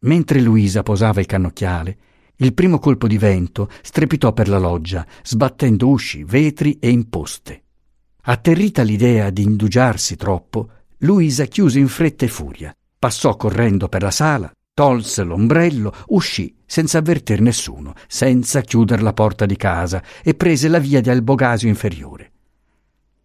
Mentre 0.00 0.40
Luisa 0.40 0.82
posava 0.82 1.20
il 1.20 1.26
cannocchiale, 1.26 1.96
il 2.36 2.54
primo 2.54 2.78
colpo 2.78 3.08
di 3.08 3.18
vento 3.18 3.68
strepitò 3.82 4.32
per 4.32 4.48
la 4.48 4.58
loggia, 4.58 5.04
sbattendo 5.24 5.88
usci, 5.88 6.22
vetri 6.22 6.78
e 6.78 6.88
imposte. 6.90 7.62
Atterrita 8.22 8.82
l'idea 8.82 9.30
di 9.30 9.42
indugiarsi 9.42 10.14
troppo, 10.14 10.68
Luisa 10.98 11.46
chiuse 11.46 11.80
in 11.80 11.88
fretta 11.88 12.24
e 12.24 12.28
furia, 12.28 12.72
passò 12.96 13.36
correndo 13.36 13.88
per 13.88 14.02
la 14.02 14.10
sala, 14.12 14.52
tolse 14.72 15.24
l'ombrello, 15.24 15.92
uscì 16.08 16.54
senza 16.64 16.98
avvertir 16.98 17.40
nessuno, 17.40 17.94
senza 18.06 18.60
chiudere 18.60 19.02
la 19.02 19.12
porta 19.12 19.46
di 19.46 19.56
casa 19.56 20.00
e 20.22 20.34
prese 20.34 20.68
la 20.68 20.78
via 20.78 21.00
di 21.00 21.10
Albogasio 21.10 21.68
inferiore. 21.68 22.30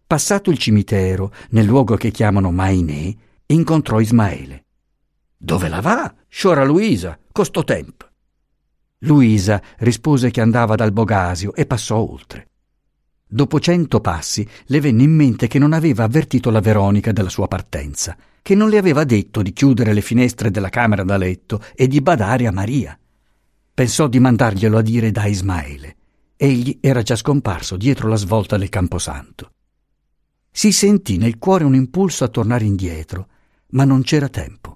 Passato 0.06 0.50
il 0.50 0.58
cimitero, 0.58 1.32
nel 1.50 1.66
luogo 1.66 1.94
che 1.96 2.10
chiamano 2.10 2.50
Mainé, 2.50 3.16
incontrò 3.46 4.00
Ismaele. 4.00 4.63
Dove 5.44 5.68
la 5.68 5.82
va? 5.82 6.14
Sciora 6.26 6.64
Luisa, 6.64 7.18
costo 7.30 7.64
tempo. 7.64 8.08
Luisa 9.00 9.60
rispose 9.80 10.30
che 10.30 10.40
andava 10.40 10.74
dal 10.74 10.90
Bogasio 10.90 11.52
e 11.54 11.66
passò 11.66 11.98
oltre. 11.98 12.48
Dopo 13.26 13.60
cento 13.60 14.00
passi 14.00 14.48
le 14.68 14.80
venne 14.80 15.02
in 15.02 15.14
mente 15.14 15.46
che 15.46 15.58
non 15.58 15.74
aveva 15.74 16.04
avvertito 16.04 16.48
la 16.48 16.60
Veronica 16.60 17.12
della 17.12 17.28
sua 17.28 17.46
partenza, 17.46 18.16
che 18.40 18.54
non 18.54 18.70
le 18.70 18.78
aveva 18.78 19.04
detto 19.04 19.42
di 19.42 19.52
chiudere 19.52 19.92
le 19.92 20.00
finestre 20.00 20.50
della 20.50 20.70
camera 20.70 21.04
da 21.04 21.18
letto 21.18 21.62
e 21.74 21.88
di 21.88 22.00
badare 22.00 22.46
a 22.46 22.50
Maria. 22.50 22.98
Pensò 23.74 24.08
di 24.08 24.20
mandarglielo 24.20 24.78
a 24.78 24.82
dire 24.82 25.10
da 25.10 25.26
Ismaele. 25.26 25.96
Egli 26.36 26.78
era 26.80 27.02
già 27.02 27.16
scomparso 27.16 27.76
dietro 27.76 28.08
la 28.08 28.16
svolta 28.16 28.56
del 28.56 28.70
Camposanto. 28.70 29.50
Si 30.50 30.72
sentì 30.72 31.18
nel 31.18 31.36
cuore 31.36 31.64
un 31.64 31.74
impulso 31.74 32.24
a 32.24 32.28
tornare 32.28 32.64
indietro, 32.64 33.28
ma 33.72 33.84
non 33.84 34.00
c'era 34.00 34.30
tempo. 34.30 34.73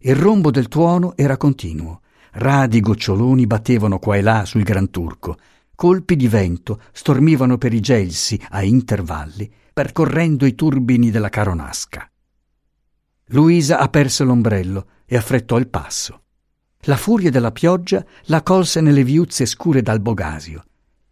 Il 0.00 0.14
rombo 0.14 0.52
del 0.52 0.68
tuono 0.68 1.16
era 1.16 1.36
continuo. 1.36 2.02
Radi 2.32 2.78
goccioloni 2.78 3.48
battevano 3.48 3.98
qua 3.98 4.14
e 4.14 4.22
là 4.22 4.44
sul 4.44 4.62
Gran 4.62 4.90
Turco. 4.90 5.36
Colpi 5.74 6.14
di 6.14 6.28
vento 6.28 6.80
stormivano 6.92 7.58
per 7.58 7.72
i 7.72 7.80
gelsi 7.80 8.40
a 8.50 8.62
intervalli, 8.62 9.50
percorrendo 9.72 10.46
i 10.46 10.54
turbini 10.54 11.10
della 11.10 11.28
caronasca. 11.28 12.08
Luisa 13.30 13.80
aperse 13.80 14.22
l'ombrello 14.22 14.86
e 15.04 15.16
affrettò 15.16 15.58
il 15.58 15.66
passo. 15.66 16.22
La 16.82 16.96
furia 16.96 17.32
della 17.32 17.50
pioggia 17.50 18.04
la 18.26 18.42
colse 18.44 18.80
nelle 18.80 19.02
viuzze 19.02 19.46
scure 19.46 19.82
d'Albogasio. 19.82 20.64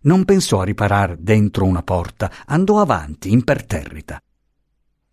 Non 0.03 0.25
pensò 0.25 0.61
a 0.61 0.64
riparar 0.64 1.16
dentro 1.16 1.64
una 1.64 1.83
porta, 1.83 2.31
andò 2.46 2.81
avanti, 2.81 3.33
imperterrita 3.33 4.20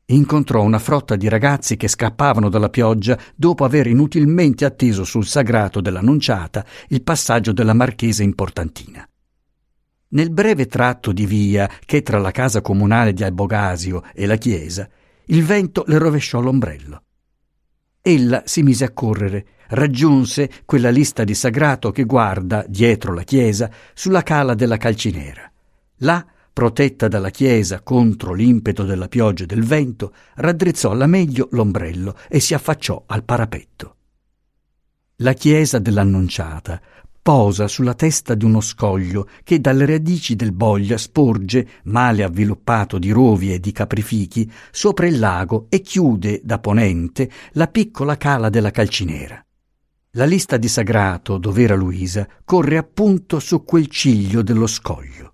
incontrò 0.06 0.62
una 0.62 0.80
frotta 0.80 1.16
di 1.16 1.30
ragazzi 1.30 1.78
che 1.78 1.88
scappavano 1.88 2.50
dalla 2.50 2.70
pioggia 2.70 3.18
dopo 3.36 3.64
aver 3.64 3.88
inutilmente 3.88 4.66
atteso 4.66 5.04
sul 5.04 5.26
sagrato 5.26 5.82
dell'annunciata 5.82 6.66
il 6.90 7.02
passaggio 7.04 7.52
della 7.52 7.74
marchesa 7.74 8.24
importantina. 8.24 9.08
Nel 10.10 10.30
breve 10.30 10.68
tratto 10.68 11.12
di 11.12 11.26
via 11.26 11.70
che 11.86 12.04
tra 12.04 12.20
la 12.20 12.32
casa 12.32 12.62
comunale 12.62 13.14
di 13.14 13.24
Albogasio 13.24 14.04
e 14.14 14.26
la 14.26 14.36
chiesa, 14.36 14.88
il 15.28 15.44
vento 15.44 15.84
le 15.88 15.98
rovesciò 15.98 16.40
l'ombrello. 16.40 17.02
Ella 18.02 18.44
si 18.46 18.62
mise 18.62 18.84
a 18.84 18.92
correre, 18.92 19.46
raggiunse 19.70 20.52
quella 20.66 20.90
lista 20.90 21.24
di 21.24 21.34
sagrato 21.34 21.92
che 21.92 22.04
guarda, 22.04 22.66
dietro 22.68 23.14
la 23.14 23.24
chiesa, 23.24 23.72
sulla 23.94 24.22
cala 24.22 24.54
della 24.54 24.78
calcinera. 24.78 25.50
Là 26.00 26.24
protetta 26.54 27.08
dalla 27.08 27.32
chiesa 27.32 27.82
contro 27.82 28.34
l'impeto 28.34 28.84
della 28.84 29.08
pioggia 29.08 29.44
e 29.44 29.48
del 29.48 29.66
vento, 29.66 30.14
raddrizzò 30.36 30.92
alla 30.92 31.08
meglio 31.08 31.50
l'ombrello 31.52 32.16
e 32.30 32.40
si 32.40 32.54
affacciò 32.54 33.04
al 33.08 33.24
parapetto. 33.24 33.96
La 35.18 35.34
chiesa 35.34 35.80
dell'Annunciata, 35.80 36.80
posa 37.24 37.68
sulla 37.68 37.94
testa 37.94 38.36
di 38.36 38.46
uno 38.46 38.62
scoglio 38.62 39.28
che 39.44 39.60
dalle 39.60 39.86
radici 39.86 40.36
del 40.36 40.52
Boglia 40.52 40.98
sporge, 40.98 41.68
male 41.86 42.24
avviluppato 42.24 43.00
di 43.00 43.12
rovi 43.12 43.52
e 43.52 43.60
di 43.60 43.72
caprifichi, 43.72 44.50
sopra 44.72 45.08
il 45.08 45.18
lago 45.18 45.68
e 45.70 45.82
chiude 45.82 46.42
da 46.44 46.60
ponente 46.60 47.32
la 47.54 47.68
piccola 47.68 48.18
cala 48.18 48.50
della 48.50 48.72
Calcinera. 48.72 49.44
La 50.16 50.26
lista 50.26 50.58
di 50.58 50.68
Sagrato, 50.68 51.40
dov'era 51.40 51.76
Luisa, 51.76 52.28
corre 52.44 52.78
appunto 52.78 53.40
su 53.40 53.64
quel 53.64 53.88
ciglio 53.88 54.44
dello 54.44 54.68
scoglio 54.68 55.33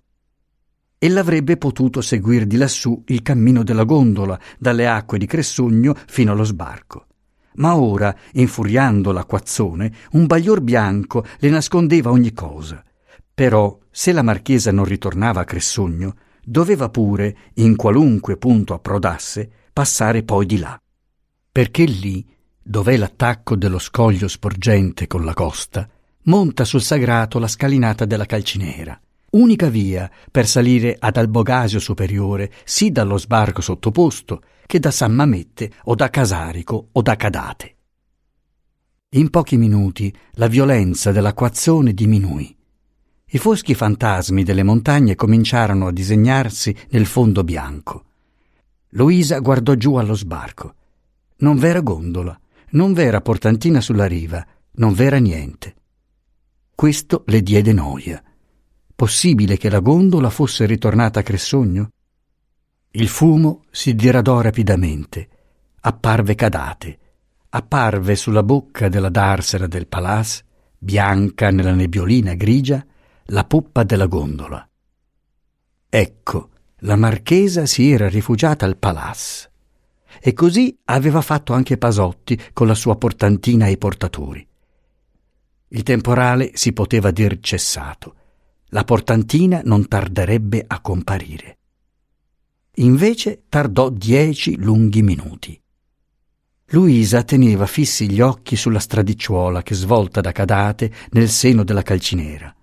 e 1.02 1.08
l'avrebbe 1.08 1.56
potuto 1.56 2.02
seguire 2.02 2.46
di 2.46 2.58
lassù 2.58 3.02
il 3.06 3.22
cammino 3.22 3.62
della 3.62 3.84
gondola, 3.84 4.38
dalle 4.58 4.86
acque 4.86 5.16
di 5.16 5.24
Cressugno 5.24 5.94
fino 6.06 6.32
allo 6.32 6.44
sbarco. 6.44 7.06
Ma 7.54 7.74
ora, 7.74 8.14
infuriando 8.32 9.10
l'acquazzone, 9.10 9.90
un 10.12 10.26
baglior 10.26 10.60
bianco 10.60 11.24
le 11.38 11.48
nascondeva 11.48 12.10
ogni 12.10 12.34
cosa. 12.34 12.84
Però, 13.32 13.78
se 13.90 14.12
la 14.12 14.20
marchesa 14.20 14.72
non 14.72 14.84
ritornava 14.84 15.40
a 15.40 15.44
Cressugno, 15.44 16.16
doveva 16.44 16.90
pure, 16.90 17.34
in 17.54 17.76
qualunque 17.76 18.36
punto 18.36 18.74
approdasse, 18.74 19.50
passare 19.72 20.22
poi 20.22 20.44
di 20.44 20.58
là. 20.58 20.78
Perché 21.50 21.84
lì, 21.84 22.26
dov'è 22.62 22.98
l'attacco 22.98 23.56
dello 23.56 23.78
scoglio 23.78 24.28
sporgente 24.28 25.06
con 25.06 25.24
la 25.24 25.32
costa, 25.32 25.88
monta 26.24 26.66
sul 26.66 26.82
sagrato 26.82 27.38
la 27.38 27.48
scalinata 27.48 28.04
della 28.04 28.26
calcinera 28.26 29.00
unica 29.30 29.68
via 29.68 30.10
per 30.30 30.46
salire 30.46 30.96
ad 30.98 31.16
Albogasio 31.16 31.78
Superiore, 31.78 32.52
sì 32.64 32.90
dallo 32.90 33.18
sbarco 33.18 33.60
sottoposto, 33.60 34.42
che 34.66 34.78
da 34.78 34.90
San 34.90 35.12
Mamette 35.12 35.70
o 35.84 35.94
da 35.94 36.10
Casarico 36.10 36.88
o 36.92 37.02
da 37.02 37.16
Cadate. 37.16 37.74
In 39.10 39.30
pochi 39.30 39.56
minuti 39.56 40.14
la 40.34 40.46
violenza 40.46 41.10
dell'acquazzone 41.10 41.92
diminuì. 41.92 42.56
I 43.32 43.38
foschi 43.38 43.74
fantasmi 43.74 44.42
delle 44.44 44.62
montagne 44.62 45.14
cominciarono 45.14 45.88
a 45.88 45.92
disegnarsi 45.92 46.76
nel 46.90 47.06
fondo 47.06 47.42
bianco. 47.44 48.04
Luisa 48.90 49.38
guardò 49.38 49.74
giù 49.74 49.94
allo 49.96 50.14
sbarco. 50.14 50.74
Non 51.38 51.56
v'era 51.56 51.80
gondola, 51.80 52.38
non 52.70 52.92
v'era 52.92 53.20
portantina 53.20 53.80
sulla 53.80 54.06
riva, 54.06 54.44
non 54.72 54.92
v'era 54.92 55.18
niente. 55.18 55.74
Questo 56.74 57.24
le 57.26 57.42
diede 57.42 57.72
noia. 57.72 58.22
Possibile 59.00 59.56
che 59.56 59.70
la 59.70 59.78
gondola 59.78 60.28
fosse 60.28 60.66
ritornata 60.66 61.20
a 61.20 61.22
Cressogno? 61.22 61.90
Il 62.90 63.08
fumo 63.08 63.64
si 63.70 63.94
diradò 63.94 64.42
rapidamente, 64.42 65.28
apparve 65.80 66.34
cadate, 66.34 66.98
apparve 67.48 68.14
sulla 68.14 68.42
bocca 68.42 68.90
della 68.90 69.08
darsena 69.08 69.66
del 69.66 69.86
palaz, 69.86 70.42
bianca 70.76 71.50
nella 71.50 71.72
nebbiolina 71.72 72.34
grigia, 72.34 72.84
la 73.28 73.44
poppa 73.44 73.84
della 73.84 74.04
gondola. 74.04 74.68
Ecco, 75.88 76.50
la 76.80 76.96
marchesa 76.96 77.64
si 77.64 77.90
era 77.90 78.06
rifugiata 78.06 78.66
al 78.66 78.76
palaz. 78.76 79.48
E 80.20 80.34
così 80.34 80.78
aveva 80.84 81.22
fatto 81.22 81.54
anche 81.54 81.78
Pasotti 81.78 82.38
con 82.52 82.66
la 82.66 82.74
sua 82.74 82.96
portantina 82.96 83.64
ai 83.64 83.78
portatori. 83.78 84.46
Il 85.68 85.82
temporale 85.84 86.50
si 86.52 86.74
poteva 86.74 87.10
dir 87.10 87.40
cessato 87.40 88.16
la 88.70 88.84
portantina 88.84 89.60
non 89.64 89.86
tarderebbe 89.86 90.64
a 90.66 90.80
comparire. 90.80 91.58
Invece 92.76 93.42
tardò 93.48 93.90
dieci 93.90 94.56
lunghi 94.56 95.02
minuti. 95.02 95.60
Luisa 96.72 97.24
teneva 97.24 97.66
fissi 97.66 98.08
gli 98.08 98.20
occhi 98.20 98.54
sulla 98.54 98.78
stradicciuola 98.78 99.62
che 99.62 99.74
svolta 99.74 100.20
da 100.20 100.30
cadate 100.30 100.92
nel 101.10 101.28
seno 101.28 101.64
della 101.64 101.82
calcinera. 101.82 102.54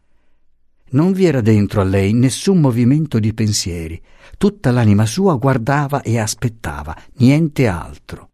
Non 0.90 1.12
vi 1.12 1.26
era 1.26 1.42
dentro 1.42 1.82
a 1.82 1.84
lei 1.84 2.14
nessun 2.14 2.62
movimento 2.62 3.20
di 3.20 3.34
pensieri, 3.34 4.02
tutta 4.38 4.72
l'anima 4.72 5.06
sua 5.06 5.36
guardava 5.36 6.02
e 6.02 6.18
aspettava, 6.18 6.96
niente 7.18 7.68
altro. 7.68 8.30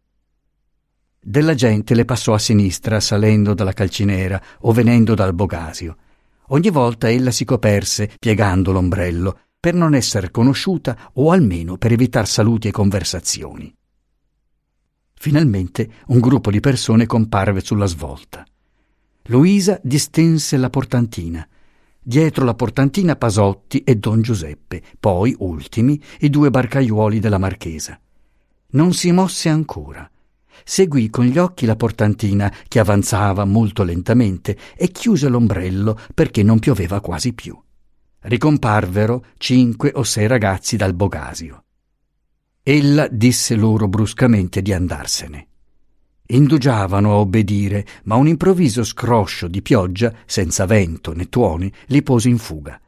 Della 1.20 1.54
gente 1.54 1.94
le 1.94 2.04
passò 2.04 2.34
a 2.34 2.38
sinistra 2.38 3.00
salendo 3.00 3.54
dalla 3.54 3.72
calcinera 3.72 4.40
o 4.60 4.70
venendo 4.70 5.14
dal 5.14 5.34
Bogasio. 5.34 5.96
Ogni 6.48 6.70
volta 6.70 7.10
ella 7.10 7.30
si 7.30 7.44
coperse, 7.44 8.10
piegando 8.18 8.70
l'ombrello, 8.72 9.38
per 9.58 9.72
non 9.74 9.94
essere 9.94 10.30
conosciuta 10.30 11.10
o 11.14 11.30
almeno 11.30 11.78
per 11.78 11.92
evitar 11.92 12.28
saluti 12.28 12.68
e 12.68 12.70
conversazioni. 12.70 13.74
Finalmente 15.14 15.90
un 16.08 16.20
gruppo 16.20 16.50
di 16.50 16.60
persone 16.60 17.06
comparve 17.06 17.60
sulla 17.62 17.86
svolta. 17.86 18.44
Luisa 19.28 19.80
distense 19.82 20.58
la 20.58 20.68
portantina. 20.68 21.48
Dietro 21.98 22.44
la 22.44 22.52
portantina 22.52 23.16
Pasotti 23.16 23.82
e 23.82 23.96
Don 23.96 24.20
Giuseppe, 24.20 24.82
poi, 25.00 25.34
ultimi, 25.38 25.98
i 26.20 26.28
due 26.28 26.50
barcaiuoli 26.50 27.20
della 27.20 27.38
marchesa. 27.38 27.98
Non 28.72 28.92
si 28.92 29.10
mosse 29.12 29.48
ancora 29.48 30.06
seguì 30.64 31.10
con 31.10 31.26
gli 31.26 31.38
occhi 31.38 31.66
la 31.66 31.76
portantina 31.76 32.52
che 32.66 32.78
avanzava 32.78 33.44
molto 33.44 33.82
lentamente 33.82 34.56
e 34.74 34.88
chiuse 34.88 35.28
l'ombrello 35.28 35.98
perché 36.14 36.42
non 36.42 36.58
pioveva 36.58 37.00
quasi 37.00 37.34
più. 37.34 37.56
Ricomparvero 38.20 39.26
cinque 39.36 39.92
o 39.94 40.02
sei 40.02 40.26
ragazzi 40.26 40.76
dal 40.76 40.94
Bogasio. 40.94 41.64
Ella 42.62 43.06
disse 43.08 43.54
loro 43.54 43.86
bruscamente 43.86 44.62
di 44.62 44.72
andarsene. 44.72 45.48
Indugiavano 46.26 47.12
a 47.12 47.16
obbedire, 47.16 47.86
ma 48.04 48.14
un 48.14 48.26
improvviso 48.26 48.82
scroscio 48.82 49.46
di 49.46 49.60
pioggia, 49.60 50.10
senza 50.24 50.64
vento 50.64 51.12
né 51.12 51.28
tuoni, 51.28 51.70
li 51.88 52.02
pose 52.02 52.30
in 52.30 52.38
fuga. 52.38 52.80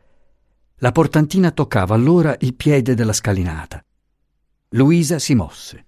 La 0.77 0.93
portantina 0.93 1.51
toccava 1.51 1.95
allora 1.95 2.35
il 2.41 2.55
piede 2.55 2.95
della 2.95 3.13
scalinata. 3.13 3.85
Luisa 4.71 5.19
si 5.19 5.35
mosse 5.35 5.86